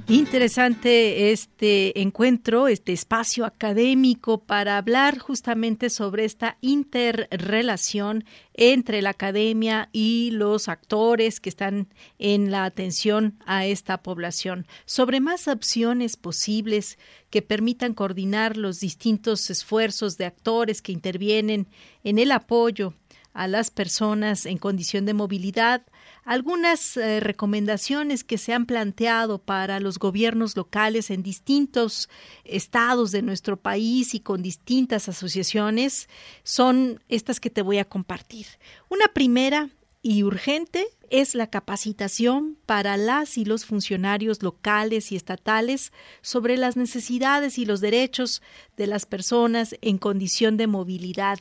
Interesante 0.09 1.31
este 1.31 2.01
encuentro, 2.01 2.67
este 2.67 2.93
espacio 2.93 3.45
académico 3.45 4.39
para 4.43 4.77
hablar 4.79 5.19
justamente 5.19 5.91
sobre 5.91 6.25
esta 6.25 6.57
interrelación 6.61 8.25
entre 8.55 9.03
la 9.03 9.11
academia 9.11 9.89
y 9.93 10.31
los 10.31 10.67
actores 10.67 11.39
que 11.39 11.49
están 11.49 11.89
en 12.17 12.49
la 12.49 12.65
atención 12.65 13.37
a 13.45 13.67
esta 13.67 14.01
población, 14.01 14.65
sobre 14.85 15.19
más 15.19 15.47
opciones 15.47 16.17
posibles 16.17 16.97
que 17.29 17.43
permitan 17.43 17.93
coordinar 17.93 18.57
los 18.57 18.79
distintos 18.79 19.51
esfuerzos 19.51 20.17
de 20.17 20.25
actores 20.25 20.81
que 20.81 20.91
intervienen 20.91 21.67
en 22.03 22.17
el 22.17 22.31
apoyo 22.31 22.95
a 23.33 23.47
las 23.47 23.69
personas 23.69 24.47
en 24.47 24.57
condición 24.57 25.05
de 25.05 25.13
movilidad, 25.13 25.83
algunas 26.23 26.97
eh, 26.97 27.19
recomendaciones 27.19 28.23
que 28.23 28.37
se 28.37 28.53
han 28.53 28.65
planteado 28.65 29.39
para 29.39 29.79
los 29.79 29.99
gobiernos 29.99 30.55
locales 30.55 31.09
en 31.09 31.23
distintos 31.23 32.09
estados 32.43 33.11
de 33.11 33.21
nuestro 33.21 33.57
país 33.57 34.13
y 34.13 34.19
con 34.19 34.41
distintas 34.41 35.09
asociaciones 35.09 36.09
son 36.43 37.01
estas 37.09 37.39
que 37.39 37.49
te 37.49 37.61
voy 37.61 37.77
a 37.77 37.85
compartir. 37.85 38.45
Una 38.89 39.07
primera 39.07 39.69
y 40.01 40.23
urgente 40.23 40.87
es 41.09 41.35
la 41.35 41.47
capacitación 41.47 42.57
para 42.65 42.95
las 42.95 43.37
y 43.37 43.45
los 43.45 43.65
funcionarios 43.65 44.43
locales 44.43 45.11
y 45.11 45.15
estatales 45.15 45.91
sobre 46.21 46.57
las 46.57 46.77
necesidades 46.77 47.57
y 47.57 47.65
los 47.65 47.81
derechos 47.81 48.41
de 48.77 48.87
las 48.87 49.05
personas 49.05 49.75
en 49.81 49.97
condición 49.97 50.57
de 50.57 50.67
movilidad 50.67 51.39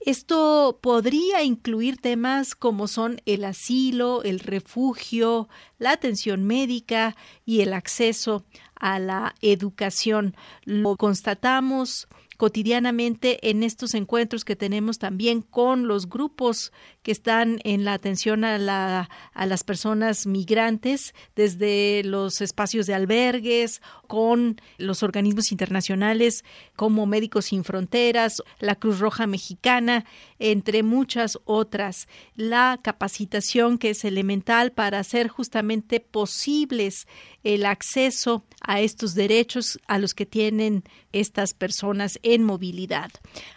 esto 0.00 0.78
podría 0.80 1.42
incluir 1.42 1.98
temas 1.98 2.54
como 2.54 2.88
son 2.88 3.20
el 3.26 3.44
asilo, 3.44 4.22
el 4.22 4.40
refugio, 4.40 5.48
la 5.78 5.92
atención 5.92 6.44
médica 6.44 7.16
y 7.44 7.60
el 7.60 7.74
acceso 7.74 8.44
a 8.76 8.98
la 8.98 9.34
educación. 9.42 10.34
Lo 10.64 10.96
constatamos 10.96 12.08
cotidianamente 12.40 13.50
en 13.50 13.62
estos 13.62 13.92
encuentros 13.92 14.46
que 14.46 14.56
tenemos 14.56 14.98
también 14.98 15.42
con 15.42 15.86
los 15.86 16.08
grupos 16.08 16.72
que 17.02 17.12
están 17.12 17.60
en 17.64 17.84
la 17.84 17.92
atención 17.92 18.44
a, 18.44 18.56
la, 18.56 19.10
a 19.34 19.44
las 19.44 19.62
personas 19.62 20.26
migrantes, 20.26 21.14
desde 21.36 22.00
los 22.02 22.40
espacios 22.40 22.86
de 22.86 22.94
albergues, 22.94 23.82
con 24.06 24.58
los 24.78 25.02
organismos 25.02 25.52
internacionales 25.52 26.42
como 26.76 27.04
Médicos 27.04 27.44
Sin 27.44 27.62
Fronteras, 27.62 28.42
la 28.58 28.74
Cruz 28.74 29.00
Roja 29.00 29.26
Mexicana, 29.26 30.06
entre 30.38 30.82
muchas 30.82 31.38
otras. 31.44 32.08
La 32.36 32.80
capacitación 32.82 33.76
que 33.76 33.90
es 33.90 34.02
elemental 34.06 34.72
para 34.72 34.98
hacer 34.98 35.28
justamente 35.28 36.00
posibles 36.00 37.06
el 37.44 37.66
acceso 37.66 38.44
a 38.60 38.80
estos 38.80 39.14
derechos 39.14 39.78
a 39.86 39.98
los 39.98 40.14
que 40.14 40.26
tienen 40.26 40.84
estas 41.12 41.54
personas 41.54 42.18
en 42.22 42.44
movilidad. 42.44 43.10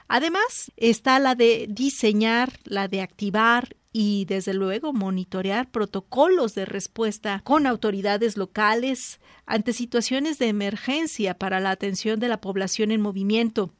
Además, 0.08 0.72
está 0.78 1.20
la 1.20 1.36
de 1.36 1.68
diseñar, 1.70 2.60
la 2.64 2.88
de 2.88 3.02
activar 3.02 3.76
y 3.92 4.26
desde 4.26 4.54
luego 4.54 4.92
monitorear 4.92 5.70
protocolos 5.70 6.56
de 6.56 6.66
respuesta 6.66 7.42
con 7.44 7.68
autoridades 7.68 8.38
locales 8.38 9.20
ante 9.46 9.72
situaciones 9.72 10.40
de 10.40 10.48
emergencia 10.48 11.38
para 11.38 11.60
la 11.60 11.72
atención 11.72 12.20
de 12.20 12.28
la 12.28 12.42
población 12.42 12.92
en 12.92 13.02
movimiento 13.02 13.72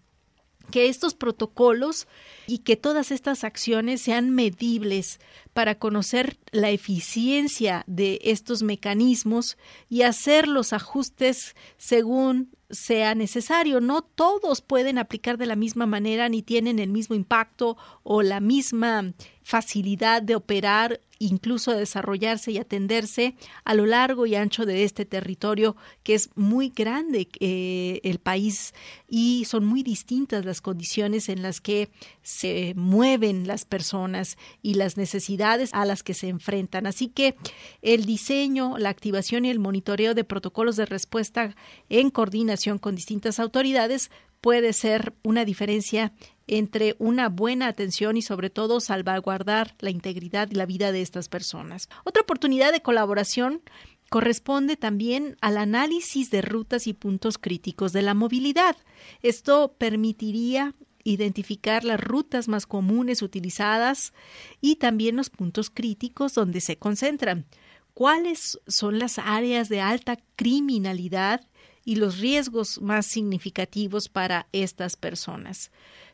que 0.72 0.88
estos 0.88 1.14
protocolos 1.14 2.08
y 2.48 2.60
que 2.60 2.76
todas 2.76 3.12
estas 3.12 3.44
acciones 3.44 4.02
sean 4.02 4.30
medibles 4.32 5.20
para 5.54 5.76
conocer 5.76 6.38
la 6.52 6.70
eficiencia 6.72 7.84
de 7.88 8.20
estos 8.24 8.64
mecanismos 8.64 9.58
y 9.90 10.02
hacer 10.02 10.48
los 10.48 10.74
ajustes 10.74 11.56
según 11.78 12.52
sea 12.70 13.16
necesario. 13.16 13.82
No 13.82 14.02
todos 14.02 14.62
pueden 14.62 14.98
aplicar 14.98 15.38
de 15.38 15.46
la 15.46 15.56
misma 15.56 15.86
manera 15.86 16.28
ni 16.30 16.42
tienen 16.42 16.80
el 16.80 16.90
mismo 16.90 17.16
impacto 17.16 17.78
o 18.04 18.22
la 18.22 18.40
misma 18.40 19.14
facilidad 19.44 20.22
de 20.22 20.36
operar 20.36 21.00
incluso 21.20 21.72
desarrollarse 21.72 22.52
y 22.52 22.58
atenderse 22.58 23.36
a 23.64 23.76
lo 23.76 23.86
largo 23.86 24.26
y 24.26 24.36
ancho 24.36 24.66
de 24.66 24.84
este 24.84 25.06
territorio 25.06 25.76
que 26.04 26.16
es 26.16 26.30
muy 26.36 26.70
grande 26.70 27.30
eh, 27.40 28.02
el 28.04 28.20
país 28.20 28.74
y 29.08 29.46
son 29.46 29.66
muy 29.66 29.84
distintas 29.84 30.46
las 30.46 30.62
condiciones 30.62 31.30
en 31.30 31.42
las 31.42 31.62
que 31.62 31.90
se 32.22 32.74
mueven 32.76 33.48
las 33.48 33.66
personas 33.66 34.38
y 34.62 34.74
las 34.74 34.98
necesidades 34.98 35.70
a 35.74 35.86
las 35.86 36.04
que 36.04 36.14
se 36.14 36.30
enfrentan. 36.30 36.88
Así 36.88 37.08
que 37.08 37.36
el 37.82 38.06
diseño, 38.06 38.78
la 38.78 38.90
activación 38.90 39.46
y 39.46 39.50
el 39.50 39.60
monitoreo 39.60 40.14
de 40.14 40.24
protocolos 40.24 40.76
de 40.76 40.86
respuesta 40.86 41.56
en 41.90 42.10
coordinación 42.10 42.80
con 42.80 42.96
distintas 42.96 43.40
autoridades 43.40 44.12
puede 44.42 44.74
ser 44.74 45.14
una 45.24 45.46
diferencia 45.46 46.12
entre 46.48 46.96
una 47.00 47.30
buena 47.30 47.68
atención 47.68 48.18
y 48.18 48.22
sobre 48.22 48.50
todo 48.50 48.80
salvaguardar 48.80 49.76
la 49.80 49.90
integridad 49.90 50.50
y 50.52 50.56
la 50.56 50.66
vida 50.66 50.92
de 50.92 51.02
estas 51.02 51.30
personas. 51.30 51.90
Otra 52.04 52.24
oportunidad 52.24 52.72
de 52.72 52.82
colaboración 52.82 53.62
corresponde 54.10 54.78
también 54.78 55.38
al 55.42 55.58
análisis 55.58 56.30
de 56.30 56.42
rutas 56.42 56.88
y 56.88 56.94
puntos 56.94 57.38
críticos 57.38 57.94
de 57.94 58.04
la 58.04 58.14
movilidad. 58.14 58.76
Esto 59.22 59.76
permitiría 59.78 60.76
identificar 61.04 61.84
las 61.84 62.00
rutas 62.00 62.48
más 62.48 62.66
comunes 62.66 63.22
utilizadas 63.22 64.14
y 64.62 64.76
también 64.76 65.16
los 65.16 65.30
puntos 65.30 65.70
críticos 65.70 66.34
donde 66.34 66.62
se 66.62 66.78
concentran. 66.78 67.46
¿Cuáles 67.94 68.60
son 68.68 69.00
las 69.00 69.20
áreas 69.20 69.70
de 69.70 69.82
alta 69.82 70.18
criminalidad 70.36 71.42
y 71.86 71.96
los 71.96 72.20
riesgos 72.20 72.82
más 72.82 73.06
significativos 73.06 74.10
para 74.10 74.48
estas 74.52 74.96
personas. 74.96 75.72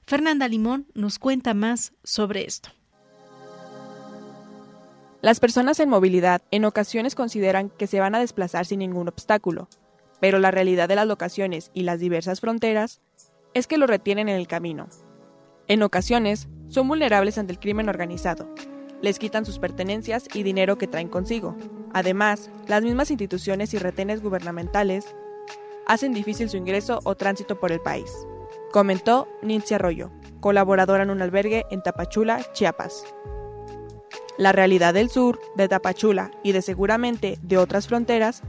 Fernanda 0.10 0.48
Limón 0.48 0.88
nos 0.96 1.20
cuenta 1.20 1.54
más 1.54 1.94
sobre 2.04 2.44
esto. 2.44 2.70
Las 5.22 5.40
personas 5.40 5.80
en 5.80 5.88
movilidad 5.88 6.42
en 6.50 6.66
ocasiones 6.66 7.14
consideran 7.14 7.70
que 7.70 7.86
se 7.86 8.00
van 8.00 8.16
a 8.16 8.20
desplazar 8.20 8.66
sin 8.66 8.80
ningún 8.80 9.08
obstáculo, 9.08 9.70
pero 10.20 10.40
la 10.40 10.50
realidad 10.50 10.90
de 10.90 10.96
las 10.96 11.06
locaciones 11.06 11.70
y 11.76 11.84
las 11.84 12.00
diversas 12.00 12.40
fronteras 12.40 13.02
es 13.54 13.68
que 13.68 13.78
lo 13.78 13.86
retienen 13.86 14.30
en 14.30 14.38
el 14.38 14.48
camino. 14.48 14.88
En 15.68 15.84
ocasiones, 15.84 16.48
son 16.70 16.88
vulnerables 16.88 17.38
ante 17.38 17.54
el 17.54 17.60
crimen 17.60 17.88
organizado. 17.88 18.52
Les 19.04 19.20
quitan 19.20 19.46
sus 19.46 19.60
pertenencias 19.60 20.26
y 20.34 20.42
dinero 20.42 20.80
que 20.80 20.88
traen 20.88 21.10
consigo. 21.10 21.56
Además, 21.94 22.50
las 22.68 22.82
mismas 22.82 23.12
instituciones 23.12 23.76
y 23.76 23.78
retenes 23.78 24.24
gubernamentales 24.24 25.06
hacen 25.86 26.14
difícil 26.14 26.50
su 26.50 26.58
ingreso 26.58 27.00
o 27.04 27.14
tránsito 27.14 27.60
por 27.60 27.72
el 27.72 27.80
país, 27.80 28.12
comentó 28.72 29.28
Nincy 29.42 29.76
Arroyo, 29.76 30.12
colaboradora 30.40 31.04
en 31.04 31.10
un 31.10 31.22
albergue 31.22 31.66
en 31.72 31.82
Tapachula, 31.82 32.46
Chiapas. 32.54 33.04
La 34.38 34.52
realidad 34.52 34.94
del 34.94 35.10
sur, 35.10 35.40
de 35.56 35.68
Tapachula 35.68 36.32
y 36.44 36.54
de 36.54 36.62
seguramente 36.62 37.38
de 37.42 37.58
otras 37.58 37.88
fronteras 37.88 38.42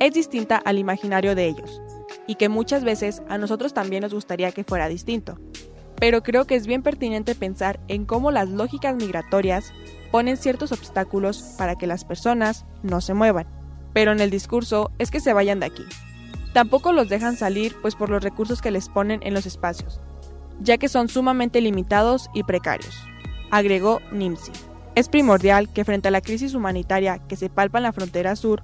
es 0.00 0.12
distinta 0.12 0.56
al 0.56 0.78
imaginario 0.78 1.34
de 1.34 1.46
ellos, 1.46 1.80
y 2.26 2.34
que 2.34 2.48
muchas 2.48 2.84
veces 2.84 3.22
a 3.28 3.38
nosotros 3.38 3.72
también 3.72 4.02
nos 4.02 4.12
gustaría 4.12 4.52
que 4.52 4.64
fuera 4.64 4.88
distinto. 4.88 5.38
Pero 5.98 6.22
creo 6.22 6.46
que 6.46 6.56
es 6.56 6.66
bien 6.66 6.82
pertinente 6.82 7.34
pensar 7.34 7.80
en 7.88 8.04
cómo 8.04 8.30
las 8.30 8.48
lógicas 8.48 8.96
migratorias 8.96 9.72
ponen 10.10 10.36
ciertos 10.36 10.72
obstáculos 10.72 11.54
para 11.56 11.76
que 11.76 11.86
las 11.86 12.04
personas 12.04 12.66
no 12.82 13.00
se 13.00 13.14
muevan. 13.14 13.46
Pero 13.94 14.12
en 14.12 14.20
el 14.20 14.30
discurso 14.30 14.90
es 14.98 15.10
que 15.10 15.20
se 15.20 15.32
vayan 15.32 15.60
de 15.60 15.66
aquí, 15.66 15.84
Tampoco 16.56 16.94
los 16.94 17.10
dejan 17.10 17.36
salir 17.36 17.76
pues 17.82 17.96
por 17.96 18.08
los 18.08 18.24
recursos 18.24 18.62
que 18.62 18.70
les 18.70 18.88
ponen 18.88 19.20
en 19.22 19.34
los 19.34 19.44
espacios, 19.44 20.00
ya 20.58 20.78
que 20.78 20.88
son 20.88 21.10
sumamente 21.10 21.60
limitados 21.60 22.30
y 22.32 22.44
precarios, 22.44 22.96
agregó 23.50 24.00
Nimsi. 24.10 24.52
Es 24.94 25.10
primordial 25.10 25.70
que 25.70 25.84
frente 25.84 26.08
a 26.08 26.10
la 26.10 26.22
crisis 26.22 26.54
humanitaria 26.54 27.18
que 27.18 27.36
se 27.36 27.50
palpa 27.50 27.76
en 27.76 27.82
la 27.82 27.92
frontera 27.92 28.36
sur, 28.36 28.62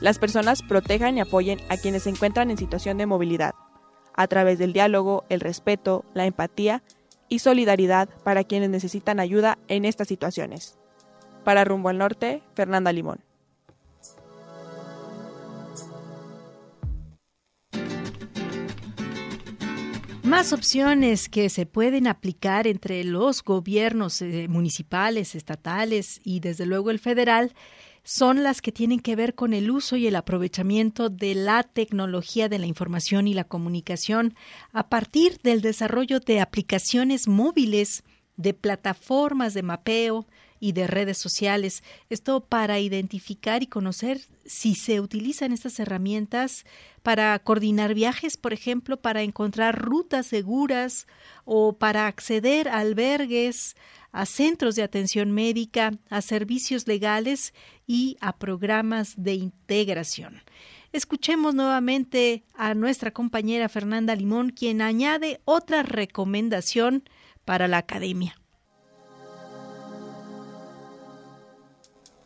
las 0.00 0.20
personas 0.20 0.62
protejan 0.62 1.18
y 1.18 1.20
apoyen 1.20 1.58
a 1.68 1.76
quienes 1.76 2.04
se 2.04 2.10
encuentran 2.10 2.48
en 2.52 2.58
situación 2.58 2.96
de 2.96 3.06
movilidad, 3.06 3.56
a 4.14 4.28
través 4.28 4.60
del 4.60 4.72
diálogo, 4.72 5.24
el 5.28 5.40
respeto, 5.40 6.04
la 6.14 6.26
empatía 6.26 6.84
y 7.28 7.40
solidaridad 7.40 8.08
para 8.22 8.44
quienes 8.44 8.70
necesitan 8.70 9.18
ayuda 9.18 9.58
en 9.66 9.84
estas 9.84 10.06
situaciones. 10.06 10.78
Para 11.42 11.64
Rumbo 11.64 11.88
al 11.88 11.98
Norte, 11.98 12.44
Fernanda 12.54 12.92
Limón. 12.92 13.25
Más 20.26 20.52
opciones 20.52 21.28
que 21.28 21.48
se 21.48 21.66
pueden 21.66 22.08
aplicar 22.08 22.66
entre 22.66 23.04
los 23.04 23.44
gobiernos 23.44 24.20
eh, 24.22 24.48
municipales, 24.48 25.36
estatales 25.36 26.20
y 26.24 26.40
desde 26.40 26.66
luego 26.66 26.90
el 26.90 26.98
federal 26.98 27.54
son 28.02 28.42
las 28.42 28.60
que 28.60 28.72
tienen 28.72 28.98
que 28.98 29.14
ver 29.14 29.36
con 29.36 29.54
el 29.54 29.70
uso 29.70 29.94
y 29.94 30.08
el 30.08 30.16
aprovechamiento 30.16 31.10
de 31.10 31.36
la 31.36 31.62
tecnología 31.62 32.48
de 32.48 32.58
la 32.58 32.66
información 32.66 33.28
y 33.28 33.34
la 33.34 33.44
comunicación 33.44 34.34
a 34.72 34.88
partir 34.88 35.38
del 35.44 35.60
desarrollo 35.60 36.18
de 36.18 36.40
aplicaciones 36.40 37.28
móviles, 37.28 38.02
de 38.36 38.52
plataformas 38.52 39.54
de 39.54 39.62
mapeo, 39.62 40.26
y 40.60 40.72
de 40.72 40.86
redes 40.86 41.18
sociales. 41.18 41.82
Esto 42.10 42.40
para 42.40 42.78
identificar 42.78 43.62
y 43.62 43.66
conocer 43.66 44.20
si 44.46 44.74
se 44.74 45.00
utilizan 45.00 45.52
estas 45.52 45.78
herramientas 45.78 46.64
para 47.02 47.38
coordinar 47.38 47.94
viajes, 47.94 48.36
por 48.36 48.52
ejemplo, 48.52 48.96
para 49.00 49.22
encontrar 49.22 49.80
rutas 49.80 50.26
seguras 50.26 51.06
o 51.44 51.78
para 51.78 52.06
acceder 52.06 52.68
a 52.68 52.78
albergues, 52.78 53.76
a 54.12 54.24
centros 54.26 54.76
de 54.76 54.82
atención 54.82 55.30
médica, 55.32 55.92
a 56.08 56.22
servicios 56.22 56.86
legales 56.86 57.52
y 57.86 58.16
a 58.20 58.36
programas 58.36 59.14
de 59.16 59.34
integración. 59.34 60.42
Escuchemos 60.92 61.54
nuevamente 61.54 62.44
a 62.54 62.74
nuestra 62.74 63.10
compañera 63.10 63.68
Fernanda 63.68 64.16
Limón, 64.16 64.50
quien 64.50 64.80
añade 64.80 65.40
otra 65.44 65.82
recomendación 65.82 67.04
para 67.44 67.68
la 67.68 67.78
academia. 67.78 68.36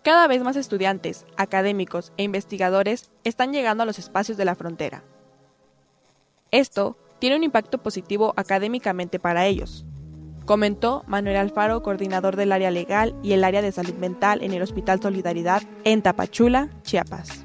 Cada 0.03 0.27
vez 0.29 0.43
más 0.43 0.57
estudiantes, 0.57 1.27
académicos 1.37 2.13
e 2.17 2.23
investigadores 2.23 3.11
están 3.25 3.53
llegando 3.53 3.83
a 3.83 3.87
los 3.87 3.99
espacios 3.99 4.39
de 4.39 4.47
la 4.47 4.55
frontera. 4.55 5.03
Esto 6.51 6.97
tiene 7.19 7.37
un 7.37 7.45
impacto 7.45 7.79
positivo 7.79 8.33
académicamente 8.37 9.19
para 9.19 9.47
ellos, 9.47 9.85
comentó 10.51 11.05
Manuel 11.07 11.37
Alfaro, 11.37 11.83
coordinador 11.83 12.35
del 12.35 12.51
área 12.51 12.71
legal 12.71 13.15
y 13.23 13.35
el 13.35 13.45
área 13.45 13.63
de 13.63 13.73
salud 13.73 13.95
mental 13.95 14.43
en 14.43 14.53
el 14.53 14.63
Hospital 14.63 15.01
Solidaridad 15.01 15.63
en 15.85 16.03
Tapachula, 16.03 16.71
Chiapas. 16.83 17.45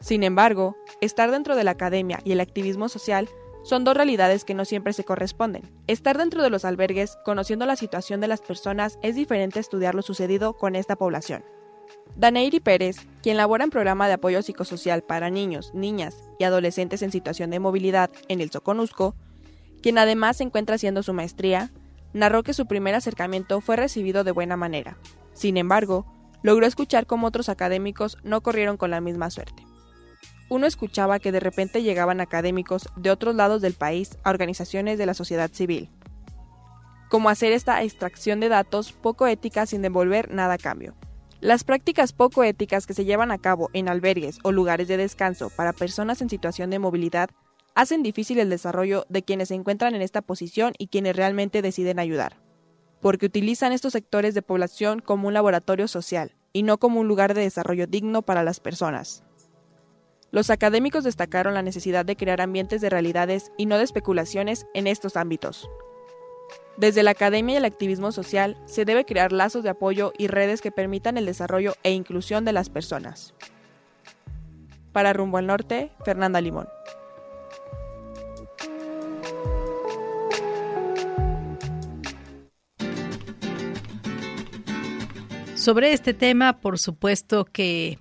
Sin 0.00 0.22
embargo, 0.22 0.76
estar 1.00 1.30
dentro 1.30 1.56
de 1.56 1.64
la 1.64 1.70
academia 1.70 2.18
y 2.24 2.32
el 2.32 2.40
activismo 2.40 2.88
social 2.88 3.28
son 3.62 3.84
dos 3.84 3.96
realidades 3.96 4.44
que 4.44 4.54
no 4.54 4.64
siempre 4.64 4.92
se 4.92 5.04
corresponden. 5.04 5.62
Estar 5.86 6.18
dentro 6.18 6.42
de 6.42 6.50
los 6.50 6.64
albergues, 6.64 7.16
conociendo 7.24 7.64
la 7.64 7.74
situación 7.74 8.20
de 8.20 8.28
las 8.28 8.42
personas, 8.42 8.98
es 9.02 9.14
diferente 9.14 9.58
a 9.58 9.60
estudiar 9.60 9.94
lo 9.94 10.02
sucedido 10.02 10.52
con 10.52 10.76
esta 10.76 10.96
población. 10.96 11.42
Daneiri 12.14 12.60
Pérez, 12.60 13.06
quien 13.22 13.36
labora 13.36 13.64
en 13.64 13.70
programa 13.70 14.06
de 14.06 14.14
apoyo 14.14 14.40
psicosocial 14.42 15.02
para 15.02 15.30
niños, 15.30 15.72
niñas 15.74 16.16
y 16.38 16.44
adolescentes 16.44 17.02
en 17.02 17.12
situación 17.12 17.50
de 17.50 17.60
movilidad 17.60 18.10
en 18.28 18.40
el 18.40 18.50
Soconusco, 18.50 19.14
quien 19.82 19.98
además 19.98 20.38
se 20.38 20.44
encuentra 20.44 20.76
haciendo 20.76 21.02
su 21.02 21.12
maestría, 21.12 21.70
narró 22.12 22.42
que 22.42 22.54
su 22.54 22.66
primer 22.66 22.94
acercamiento 22.94 23.60
fue 23.60 23.76
recibido 23.76 24.24
de 24.24 24.32
buena 24.32 24.56
manera. 24.56 24.96
Sin 25.34 25.56
embargo, 25.56 26.06
logró 26.42 26.66
escuchar 26.66 27.06
cómo 27.06 27.26
otros 27.26 27.48
académicos 27.48 28.16
no 28.22 28.40
corrieron 28.40 28.76
con 28.76 28.90
la 28.90 29.00
misma 29.00 29.30
suerte. 29.30 29.64
Uno 30.48 30.66
escuchaba 30.66 31.18
que 31.18 31.32
de 31.32 31.40
repente 31.40 31.82
llegaban 31.82 32.20
académicos 32.20 32.88
de 32.96 33.10
otros 33.10 33.34
lados 33.34 33.60
del 33.60 33.74
país 33.74 34.16
a 34.22 34.30
organizaciones 34.30 34.96
de 34.96 35.06
la 35.06 35.14
sociedad 35.14 35.50
civil, 35.52 35.90
como 37.10 37.28
hacer 37.28 37.52
esta 37.52 37.82
extracción 37.82 38.40
de 38.40 38.48
datos 38.48 38.92
poco 38.92 39.26
ética 39.26 39.66
sin 39.66 39.82
devolver 39.82 40.32
nada 40.32 40.54
a 40.54 40.58
cambio. 40.58 40.94
Las 41.40 41.64
prácticas 41.64 42.12
poco 42.12 42.44
éticas 42.44 42.86
que 42.86 42.94
se 42.94 43.04
llevan 43.04 43.30
a 43.30 43.38
cabo 43.38 43.68
en 43.74 43.88
albergues 43.88 44.38
o 44.42 44.52
lugares 44.52 44.88
de 44.88 44.96
descanso 44.96 45.50
para 45.50 45.74
personas 45.74 46.22
en 46.22 46.30
situación 46.30 46.70
de 46.70 46.78
movilidad 46.78 47.28
hacen 47.74 48.02
difícil 48.02 48.38
el 48.38 48.48
desarrollo 48.48 49.04
de 49.10 49.22
quienes 49.22 49.48
se 49.48 49.54
encuentran 49.54 49.94
en 49.94 50.00
esta 50.00 50.22
posición 50.22 50.72
y 50.78 50.86
quienes 50.86 51.14
realmente 51.14 51.60
deciden 51.60 51.98
ayudar, 51.98 52.40
porque 53.02 53.26
utilizan 53.26 53.72
estos 53.72 53.92
sectores 53.92 54.32
de 54.32 54.40
población 54.40 55.00
como 55.00 55.28
un 55.28 55.34
laboratorio 55.34 55.86
social 55.88 56.34
y 56.54 56.62
no 56.62 56.78
como 56.78 57.00
un 57.00 57.08
lugar 57.08 57.34
de 57.34 57.42
desarrollo 57.42 57.86
digno 57.86 58.22
para 58.22 58.42
las 58.42 58.60
personas. 58.60 59.22
Los 60.30 60.48
académicos 60.48 61.04
destacaron 61.04 61.52
la 61.52 61.62
necesidad 61.62 62.06
de 62.06 62.16
crear 62.16 62.40
ambientes 62.40 62.80
de 62.80 62.88
realidades 62.88 63.52
y 63.58 63.66
no 63.66 63.76
de 63.76 63.84
especulaciones 63.84 64.66
en 64.72 64.86
estos 64.86 65.16
ámbitos. 65.16 65.68
Desde 66.76 67.02
la 67.02 67.12
academia 67.12 67.54
y 67.54 67.56
el 67.56 67.64
activismo 67.64 68.12
social 68.12 68.56
se 68.66 68.84
debe 68.84 69.06
crear 69.06 69.32
lazos 69.32 69.62
de 69.62 69.70
apoyo 69.70 70.12
y 70.18 70.26
redes 70.26 70.60
que 70.60 70.70
permitan 70.70 71.16
el 71.16 71.24
desarrollo 71.24 71.74
e 71.82 71.92
inclusión 71.92 72.44
de 72.44 72.52
las 72.52 72.68
personas. 72.68 73.34
Para 74.92 75.12
Rumbo 75.12 75.38
al 75.38 75.46
Norte, 75.46 75.90
Fernanda 76.04 76.40
Limón. 76.40 76.68
Sobre 85.54 85.92
este 85.92 86.14
tema, 86.14 86.60
por 86.60 86.78
supuesto 86.78 87.44
que 87.44 87.98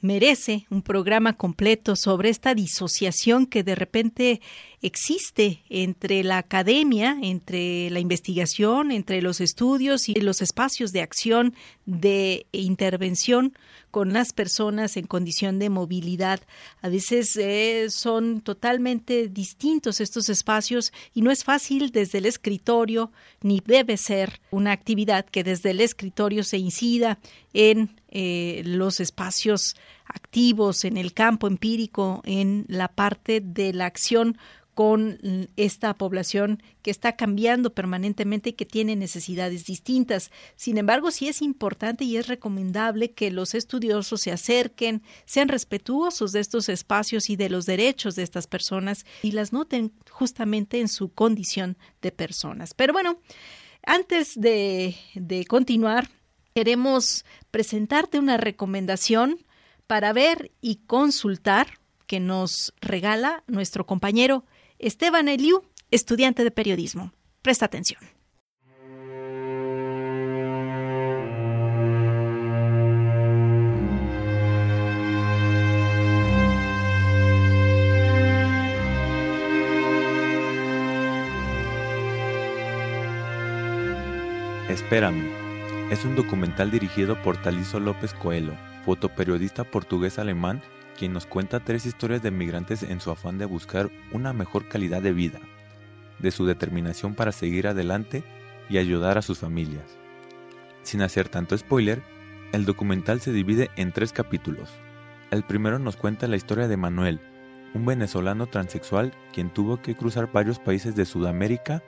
merece 0.00 0.66
un 0.70 0.82
programa 0.82 1.32
completo 1.32 1.96
sobre 1.96 2.28
esta 2.28 2.54
disociación 2.54 3.46
que 3.46 3.62
de 3.62 3.74
repente 3.74 4.40
existe 4.82 5.62
entre 5.68 6.24
la 6.24 6.38
academia, 6.38 7.16
entre 7.22 7.90
la 7.90 8.00
investigación, 8.00 8.92
entre 8.92 9.20
los 9.20 9.40
estudios 9.40 10.08
y 10.08 10.14
los 10.14 10.40
espacios 10.40 10.92
de 10.92 11.02
acción, 11.02 11.54
de 11.84 12.46
intervención 12.52 13.52
con 13.90 14.12
las 14.12 14.32
personas 14.32 14.96
en 14.96 15.06
condición 15.06 15.58
de 15.58 15.68
movilidad. 15.68 16.40
A 16.80 16.88
veces 16.88 17.36
eh, 17.36 17.88
son 17.90 18.40
totalmente 18.40 19.28
distintos 19.28 20.00
estos 20.00 20.28
espacios 20.28 20.92
y 21.12 21.22
no 21.22 21.30
es 21.30 21.44
fácil 21.44 21.90
desde 21.90 22.18
el 22.18 22.26
escritorio, 22.26 23.10
ni 23.42 23.60
debe 23.64 23.96
ser 23.96 24.40
una 24.50 24.72
actividad 24.72 25.26
que 25.26 25.44
desde 25.44 25.72
el 25.72 25.80
escritorio 25.80 26.44
se 26.44 26.58
incida 26.58 27.18
en 27.52 27.96
eh, 28.08 28.62
los 28.64 29.00
espacios 29.00 29.76
activos, 30.14 30.84
en 30.84 30.96
el 30.96 31.12
campo 31.12 31.46
empírico, 31.46 32.22
en 32.24 32.64
la 32.68 32.88
parte 32.88 33.40
de 33.40 33.72
la 33.72 33.86
acción 33.86 34.36
con 34.74 35.18
esta 35.56 35.92
población 35.92 36.62
que 36.80 36.90
está 36.90 37.14
cambiando 37.14 37.74
permanentemente 37.74 38.48
y 38.48 38.52
que 38.54 38.64
tiene 38.64 38.96
necesidades 38.96 39.66
distintas. 39.66 40.30
Sin 40.56 40.78
embargo, 40.78 41.10
sí 41.10 41.28
es 41.28 41.42
importante 41.42 42.04
y 42.04 42.16
es 42.16 42.28
recomendable 42.28 43.10
que 43.10 43.30
los 43.30 43.54
estudiosos 43.54 44.22
se 44.22 44.32
acerquen, 44.32 45.02
sean 45.26 45.48
respetuosos 45.48 46.32
de 46.32 46.40
estos 46.40 46.70
espacios 46.70 47.28
y 47.28 47.36
de 47.36 47.50
los 47.50 47.66
derechos 47.66 48.16
de 48.16 48.22
estas 48.22 48.46
personas 48.46 49.04
y 49.22 49.32
las 49.32 49.52
noten 49.52 49.92
justamente 50.10 50.80
en 50.80 50.88
su 50.88 51.12
condición 51.12 51.76
de 52.00 52.12
personas. 52.12 52.72
Pero 52.72 52.94
bueno, 52.94 53.18
antes 53.84 54.40
de, 54.40 54.96
de 55.14 55.44
continuar, 55.44 56.08
queremos 56.54 57.26
presentarte 57.50 58.18
una 58.18 58.38
recomendación 58.38 59.40
para 59.90 60.12
ver 60.12 60.52
y 60.60 60.76
consultar 60.86 61.80
que 62.06 62.20
nos 62.20 62.72
regala 62.80 63.42
nuestro 63.48 63.86
compañero 63.86 64.44
Esteban 64.78 65.26
Eliu, 65.26 65.64
estudiante 65.90 66.44
de 66.44 66.52
periodismo. 66.52 67.12
Presta 67.42 67.66
atención. 67.66 68.00
Espérame. 84.68 85.28
Es 85.90 86.04
un 86.04 86.14
documental 86.14 86.70
dirigido 86.70 87.20
por 87.20 87.42
Taliso 87.42 87.80
López 87.80 88.14
Coelho, 88.14 88.54
fotoperiodista 88.84 89.64
portugués-alemán 89.64 90.62
quien 91.00 91.14
nos 91.14 91.24
cuenta 91.24 91.60
tres 91.60 91.86
historias 91.86 92.22
de 92.22 92.30
migrantes 92.30 92.82
en 92.82 93.00
su 93.00 93.10
afán 93.10 93.38
de 93.38 93.46
buscar 93.46 93.90
una 94.12 94.34
mejor 94.34 94.68
calidad 94.68 95.00
de 95.00 95.14
vida, 95.14 95.40
de 96.18 96.30
su 96.30 96.44
determinación 96.44 97.14
para 97.14 97.32
seguir 97.32 97.66
adelante 97.68 98.22
y 98.68 98.76
ayudar 98.76 99.16
a 99.16 99.22
sus 99.22 99.38
familias. 99.38 99.96
Sin 100.82 101.00
hacer 101.00 101.30
tanto 101.30 101.56
spoiler, 101.56 102.02
el 102.52 102.66
documental 102.66 103.22
se 103.22 103.32
divide 103.32 103.70
en 103.76 103.92
tres 103.92 104.12
capítulos. 104.12 104.70
El 105.30 105.42
primero 105.42 105.78
nos 105.78 105.96
cuenta 105.96 106.26
la 106.26 106.36
historia 106.36 106.68
de 106.68 106.76
Manuel, 106.76 107.20
un 107.72 107.86
venezolano 107.86 108.46
transexual 108.48 109.14
quien 109.32 109.48
tuvo 109.48 109.80
que 109.80 109.94
cruzar 109.94 110.30
varios 110.30 110.58
países 110.58 110.94
de 110.96 111.06
Sudamérica 111.06 111.82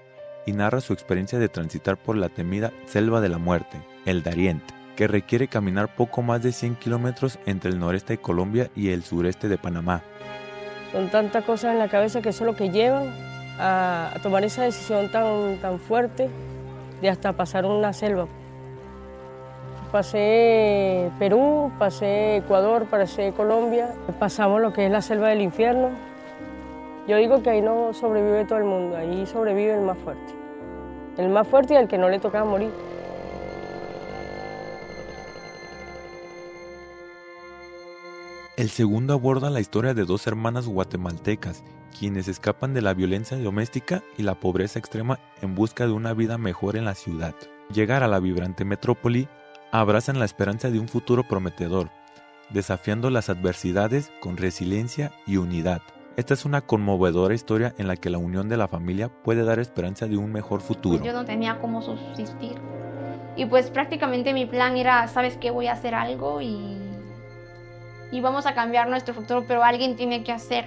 y 0.47 0.53
narra 0.53 0.81
su 0.81 0.95
experiencia 0.95 1.39
de 1.39 1.51
transitar 1.51 2.03
por 2.03 2.17
la 2.17 2.31
temida 2.31 2.73
Selva 2.87 3.21
de 3.21 3.29
la 3.29 3.39
Muerte, 3.39 3.85
el 4.07 4.23
Dariente 4.23 4.82
que 4.97 5.07
requiere 5.09 5.49
caminar 5.49 5.95
poco 5.95 6.23
más 6.23 6.43
de 6.43 6.53
100 6.53 6.77
kilómetros 6.77 7.39
entre 7.47 7.71
el 7.71 7.79
noreste 7.79 8.15
de 8.15 8.19
Colombia 8.19 8.71
y 8.75 8.91
el 8.91 9.03
sureste 9.03 9.49
de 9.49 9.59
Panamá. 9.59 10.03
Son 10.93 11.09
tantas 11.09 11.45
cosas 11.45 11.73
en 11.73 11.79
la 11.79 11.89
cabeza 11.89 12.21
que 12.21 12.29
eso 12.29 12.45
es 12.45 12.51
lo 12.51 12.57
que 12.57 12.71
llevan 12.71 13.15
a, 13.59 14.11
tomar 14.23 14.45
esa 14.45 14.65
decisión 14.65 15.11
tan, 15.11 15.57
tan 15.59 15.79
fuerte 15.79 16.29
de 17.01 17.09
hasta 17.09 17.33
pasar 17.33 17.65
una 17.65 17.93
selva. 17.93 18.27
Pasé 19.91 21.11
Perú, 21.19 21.71
pasé 21.79 22.37
Ecuador, 22.37 22.87
pasé 22.87 23.33
Colombia, 23.33 23.91
pasamos 24.19 24.61
lo 24.61 24.73
que 24.73 24.87
es 24.87 24.93
la 24.93 25.03
selva 25.03 25.29
del 25.29 25.43
infierno. 25.43 25.91
Yo 27.07 27.17
digo 27.17 27.43
que 27.43 27.51
ahí 27.51 27.61
no 27.61 27.93
sobrevive 27.93 28.45
todo 28.45 28.59
el 28.59 28.65
mundo, 28.65 28.97
ahí 28.97 29.27
sobrevive 29.27 29.75
el 29.75 29.83
más 29.83 29.99
fuerte. 29.99 30.33
El 31.19 31.29
más 31.29 31.47
fuerte 31.47 31.75
y 31.75 31.77
el 31.77 31.89
que 31.89 31.99
no 31.99 32.09
le 32.09 32.21
toca 32.21 32.43
morir. 32.45 32.71
El 38.55 38.69
segundo 38.69 39.15
aborda 39.15 39.49
la 39.49 39.61
historia 39.61 39.95
de 39.95 40.05
dos 40.05 40.27
hermanas 40.27 40.69
guatemaltecas, 40.69 41.65
quienes 41.99 42.29
escapan 42.29 42.75
de 42.75 42.83
la 42.83 42.93
violencia 42.93 43.39
doméstica 43.39 44.03
y 44.19 44.25
la 44.25 44.35
pobreza 44.35 44.79
extrema 44.79 45.19
en 45.41 45.55
busca 45.55 45.87
de 45.87 45.93
una 45.93 46.13
vida 46.13 46.37
mejor 46.37 46.77
en 46.77 46.85
la 46.85 46.95
ciudad. 46.95 47.35
Llegar 47.73 48.03
a 48.03 48.09
la 48.09 48.21
vibrante 48.21 48.67
metrópoli 48.67 49.27
abrazan 49.71 50.19
la 50.19 50.27
esperanza 50.27 50.71
de 50.71 50.79
un 50.79 50.89
futuro 50.89 51.27
prometedor, 51.27 51.89
desafiando 52.51 53.09
las 53.09 53.31
adversidades 53.31 54.13
con 54.21 54.37
resiliencia 54.37 55.13
y 55.27 55.39
unidad. 55.39 55.81
Esta 56.19 56.35
es 56.35 56.45
una 56.45 56.61
conmovedora 56.61 57.33
historia 57.33 57.75
en 57.79 57.89
la 57.89 57.97
que 57.97 58.11
la 58.11 58.19
unión 58.19 58.51
de 58.51 58.59
la 58.59 58.69
familia 58.69 59.09
puede 59.09 59.45
dar 59.45 59.61
esperanza 59.61 60.09
de 60.09 60.19
un 60.19 60.31
mejor 60.31 60.61
futuro. 60.61 61.03
Yo 61.03 61.15
no 61.15 61.25
tenía 61.25 61.59
cómo 61.59 61.81
subsistir. 61.81 62.57
Y 63.35 63.47
pues 63.47 63.71
prácticamente 63.71 64.35
mi 64.35 64.45
plan 64.45 64.77
era, 64.77 65.09
¿sabes 65.09 65.39
qué? 65.39 65.51
Voy 65.51 65.69
a 65.69 65.73
hacer 65.73 65.95
algo 65.95 66.43
y 66.43 66.92
y 68.13 68.21
vamos 68.21 68.47
a 68.47 68.55
cambiar 68.55 68.89
nuestro 68.89 69.15
futuro, 69.15 69.45
pero 69.49 69.65
alguien 69.65 69.97
tiene 69.97 70.23
que 70.23 70.31
hacer. 70.31 70.67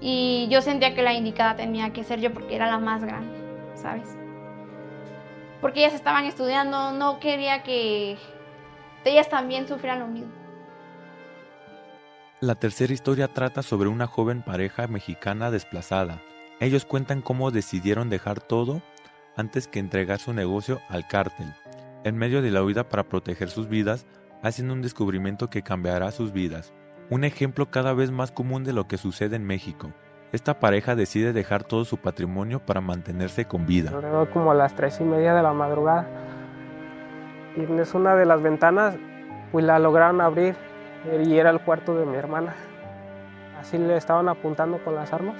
Y 0.00 0.46
yo 0.50 0.62
sentía 0.62 0.94
que 0.94 1.02
la 1.02 1.12
indicada 1.12 1.56
tenía 1.56 1.92
que 1.92 2.04
ser 2.04 2.20
yo 2.20 2.32
porque 2.32 2.54
era 2.54 2.66
la 2.68 2.78
más 2.78 3.04
grande, 3.04 3.36
¿sabes? 3.74 4.16
Porque 5.60 5.80
ellas 5.80 5.94
estaban 5.94 6.24
estudiando, 6.24 6.92
no 6.92 7.18
quería 7.18 7.62
que 7.62 8.16
ellas 9.04 9.28
también 9.28 9.66
sufrieran 9.66 10.00
lo 10.00 10.06
mismo. 10.06 10.32
La 12.40 12.54
tercera 12.54 12.92
historia 12.92 13.28
trata 13.28 13.62
sobre 13.62 13.88
una 13.88 14.06
joven 14.06 14.42
pareja 14.42 14.86
mexicana 14.86 15.50
desplazada. 15.50 16.22
Ellos 16.60 16.84
cuentan 16.84 17.20
cómo 17.20 17.50
decidieron 17.50 18.10
dejar 18.10 18.40
todo 18.40 18.80
antes 19.36 19.66
que 19.66 19.80
entregar 19.80 20.20
su 20.20 20.32
negocio 20.32 20.80
al 20.88 21.08
cártel. 21.08 21.52
En 22.04 22.16
medio 22.16 22.42
de 22.42 22.50
la 22.50 22.62
huida 22.62 22.88
para 22.88 23.04
proteger 23.04 23.50
sus 23.50 23.68
vidas, 23.68 24.06
hacen 24.44 24.70
un 24.70 24.82
descubrimiento 24.82 25.48
que 25.48 25.62
cambiará 25.62 26.10
sus 26.10 26.32
vidas. 26.32 26.74
Un 27.08 27.24
ejemplo 27.24 27.70
cada 27.70 27.94
vez 27.94 28.10
más 28.10 28.30
común 28.30 28.62
de 28.62 28.74
lo 28.74 28.86
que 28.86 28.98
sucede 28.98 29.36
en 29.36 29.44
México. 29.44 29.90
Esta 30.32 30.60
pareja 30.60 30.94
decide 30.94 31.32
dejar 31.32 31.64
todo 31.64 31.86
su 31.86 31.96
patrimonio 31.96 32.60
para 32.60 32.82
mantenerse 32.82 33.46
con 33.46 33.64
vida. 33.64 33.90
como 34.32 34.50
a 34.50 34.54
las 34.54 34.74
tres 34.74 35.00
y 35.00 35.04
media 35.04 35.34
de 35.34 35.42
la 35.42 35.54
madrugada. 35.54 36.06
Y 37.56 37.80
es 37.80 37.94
una 37.94 38.16
de 38.16 38.26
las 38.26 38.42
ventanas, 38.42 38.96
pues 39.50 39.64
la 39.64 39.78
lograron 39.78 40.20
abrir 40.20 40.54
y 41.24 41.38
era 41.38 41.48
el 41.48 41.60
cuarto 41.60 41.96
de 41.96 42.04
mi 42.04 42.16
hermana. 42.16 42.54
Así 43.58 43.78
le 43.78 43.96
estaban 43.96 44.28
apuntando 44.28 44.76
con 44.84 44.94
las 44.94 45.10
armas, 45.14 45.36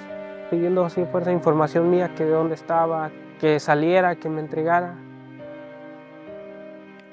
pidiendo 0.50 0.82
así 0.82 1.04
fuerza 1.12 1.30
información 1.30 1.90
mía, 1.90 2.14
que 2.14 2.24
de 2.24 2.30
dónde 2.30 2.54
estaba, 2.54 3.10
que 3.38 3.60
saliera, 3.60 4.16
que 4.16 4.30
me 4.30 4.40
entregara. 4.40 4.94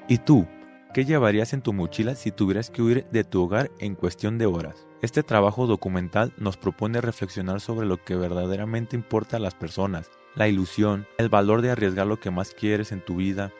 ¿Y 0.08 0.16
tú? 0.16 0.46
¿Qué 0.92 1.06
llevarías 1.06 1.54
en 1.54 1.62
tu 1.62 1.72
mochila 1.72 2.14
si 2.14 2.32
tuvieras 2.32 2.68
que 2.68 2.82
huir 2.82 3.06
de 3.10 3.24
tu 3.24 3.42
hogar 3.42 3.70
en 3.78 3.94
cuestión 3.94 4.36
de 4.36 4.44
horas? 4.44 4.86
Este 5.00 5.22
trabajo 5.22 5.66
documental 5.66 6.34
nos 6.36 6.58
propone 6.58 7.00
reflexionar 7.00 7.62
sobre 7.62 7.86
lo 7.86 8.04
que 8.04 8.14
verdaderamente 8.14 8.94
importa 8.94 9.38
a 9.38 9.40
las 9.40 9.54
personas, 9.54 10.10
la 10.34 10.48
ilusión, 10.48 11.06
el 11.16 11.30
valor 11.30 11.62
de 11.62 11.70
arriesgar 11.70 12.06
lo 12.06 12.20
que 12.20 12.30
más 12.30 12.52
quieres 12.52 12.92
en 12.92 13.00
tu 13.00 13.16
vida, 13.16 13.52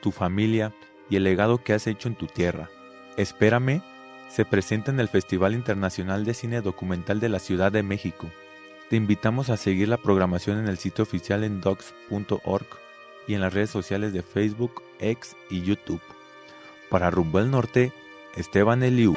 tu 0.00 0.10
familia 0.10 0.74
y 1.08 1.14
el 1.14 1.22
legado 1.22 1.62
que 1.62 1.72
has 1.72 1.86
hecho 1.86 2.08
en 2.08 2.16
tu 2.16 2.26
tierra. 2.26 2.68
Espérame 3.16 3.80
se 4.28 4.44
presenta 4.44 4.90
en 4.90 4.98
el 4.98 5.08
Festival 5.08 5.54
Internacional 5.54 6.24
de 6.24 6.34
Cine 6.34 6.62
Documental 6.62 7.20
de 7.20 7.28
la 7.28 7.38
Ciudad 7.38 7.70
de 7.70 7.84
México. 7.84 8.28
Te 8.90 8.96
invitamos 8.96 9.50
a 9.50 9.56
seguir 9.56 9.86
la 9.86 9.98
programación 9.98 10.58
en 10.58 10.66
el 10.66 10.78
sitio 10.78 11.04
oficial 11.04 11.44
en 11.44 11.60
docs.org 11.60 12.66
y 13.28 13.34
en 13.34 13.40
las 13.40 13.54
redes 13.54 13.70
sociales 13.70 14.12
de 14.12 14.22
Facebook, 14.22 14.82
X 14.98 15.36
y 15.48 15.62
YouTube. 15.62 16.00
Para 16.92 17.10
Rumbo 17.10 17.38
al 17.38 17.50
Norte, 17.50 17.90
Esteban 18.36 18.82
Eliu. 18.82 19.14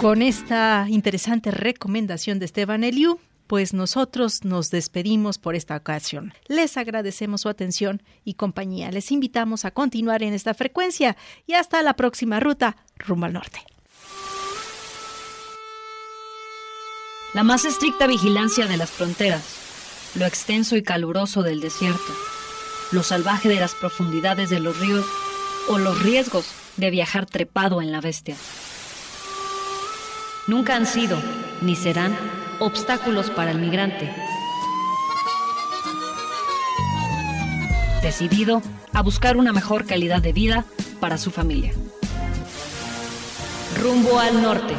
Con 0.00 0.22
esta 0.22 0.86
interesante 0.88 1.50
recomendación 1.50 2.38
de 2.38 2.46
Esteban 2.46 2.84
Eliu, 2.84 3.20
pues 3.50 3.74
nosotros 3.74 4.44
nos 4.44 4.70
despedimos 4.70 5.38
por 5.38 5.56
esta 5.56 5.74
ocasión. 5.74 6.32
Les 6.46 6.76
agradecemos 6.76 7.40
su 7.40 7.48
atención 7.48 8.00
y 8.24 8.34
compañía. 8.34 8.92
Les 8.92 9.10
invitamos 9.10 9.64
a 9.64 9.72
continuar 9.72 10.22
en 10.22 10.34
esta 10.34 10.54
frecuencia 10.54 11.16
y 11.48 11.54
hasta 11.54 11.82
la 11.82 11.94
próxima 11.94 12.38
ruta 12.38 12.76
rumbo 12.94 13.26
al 13.26 13.32
norte. 13.32 13.58
La 17.34 17.42
más 17.42 17.64
estricta 17.64 18.06
vigilancia 18.06 18.68
de 18.68 18.76
las 18.76 18.92
fronteras, 18.92 19.42
lo 20.14 20.26
extenso 20.26 20.76
y 20.76 20.84
caluroso 20.84 21.42
del 21.42 21.60
desierto, 21.60 22.14
lo 22.92 23.02
salvaje 23.02 23.48
de 23.48 23.58
las 23.58 23.74
profundidades 23.74 24.48
de 24.50 24.60
los 24.60 24.78
ríos 24.78 25.06
o 25.66 25.78
los 25.78 26.00
riesgos 26.04 26.46
de 26.76 26.90
viajar 26.90 27.26
trepado 27.26 27.82
en 27.82 27.90
la 27.90 28.00
bestia. 28.00 28.36
Nunca 30.46 30.76
han 30.76 30.86
sido, 30.86 31.20
ni 31.62 31.74
serán, 31.74 32.16
obstáculos 32.60 33.30
para 33.30 33.50
el 33.50 33.58
migrante. 33.58 34.14
Decidido 38.02 38.62
a 38.92 39.02
buscar 39.02 39.36
una 39.36 39.52
mejor 39.52 39.86
calidad 39.86 40.22
de 40.22 40.32
vida 40.32 40.64
para 41.00 41.18
su 41.18 41.30
familia. 41.30 41.72
Rumbo 43.80 44.18
al 44.18 44.42
norte. 44.42 44.74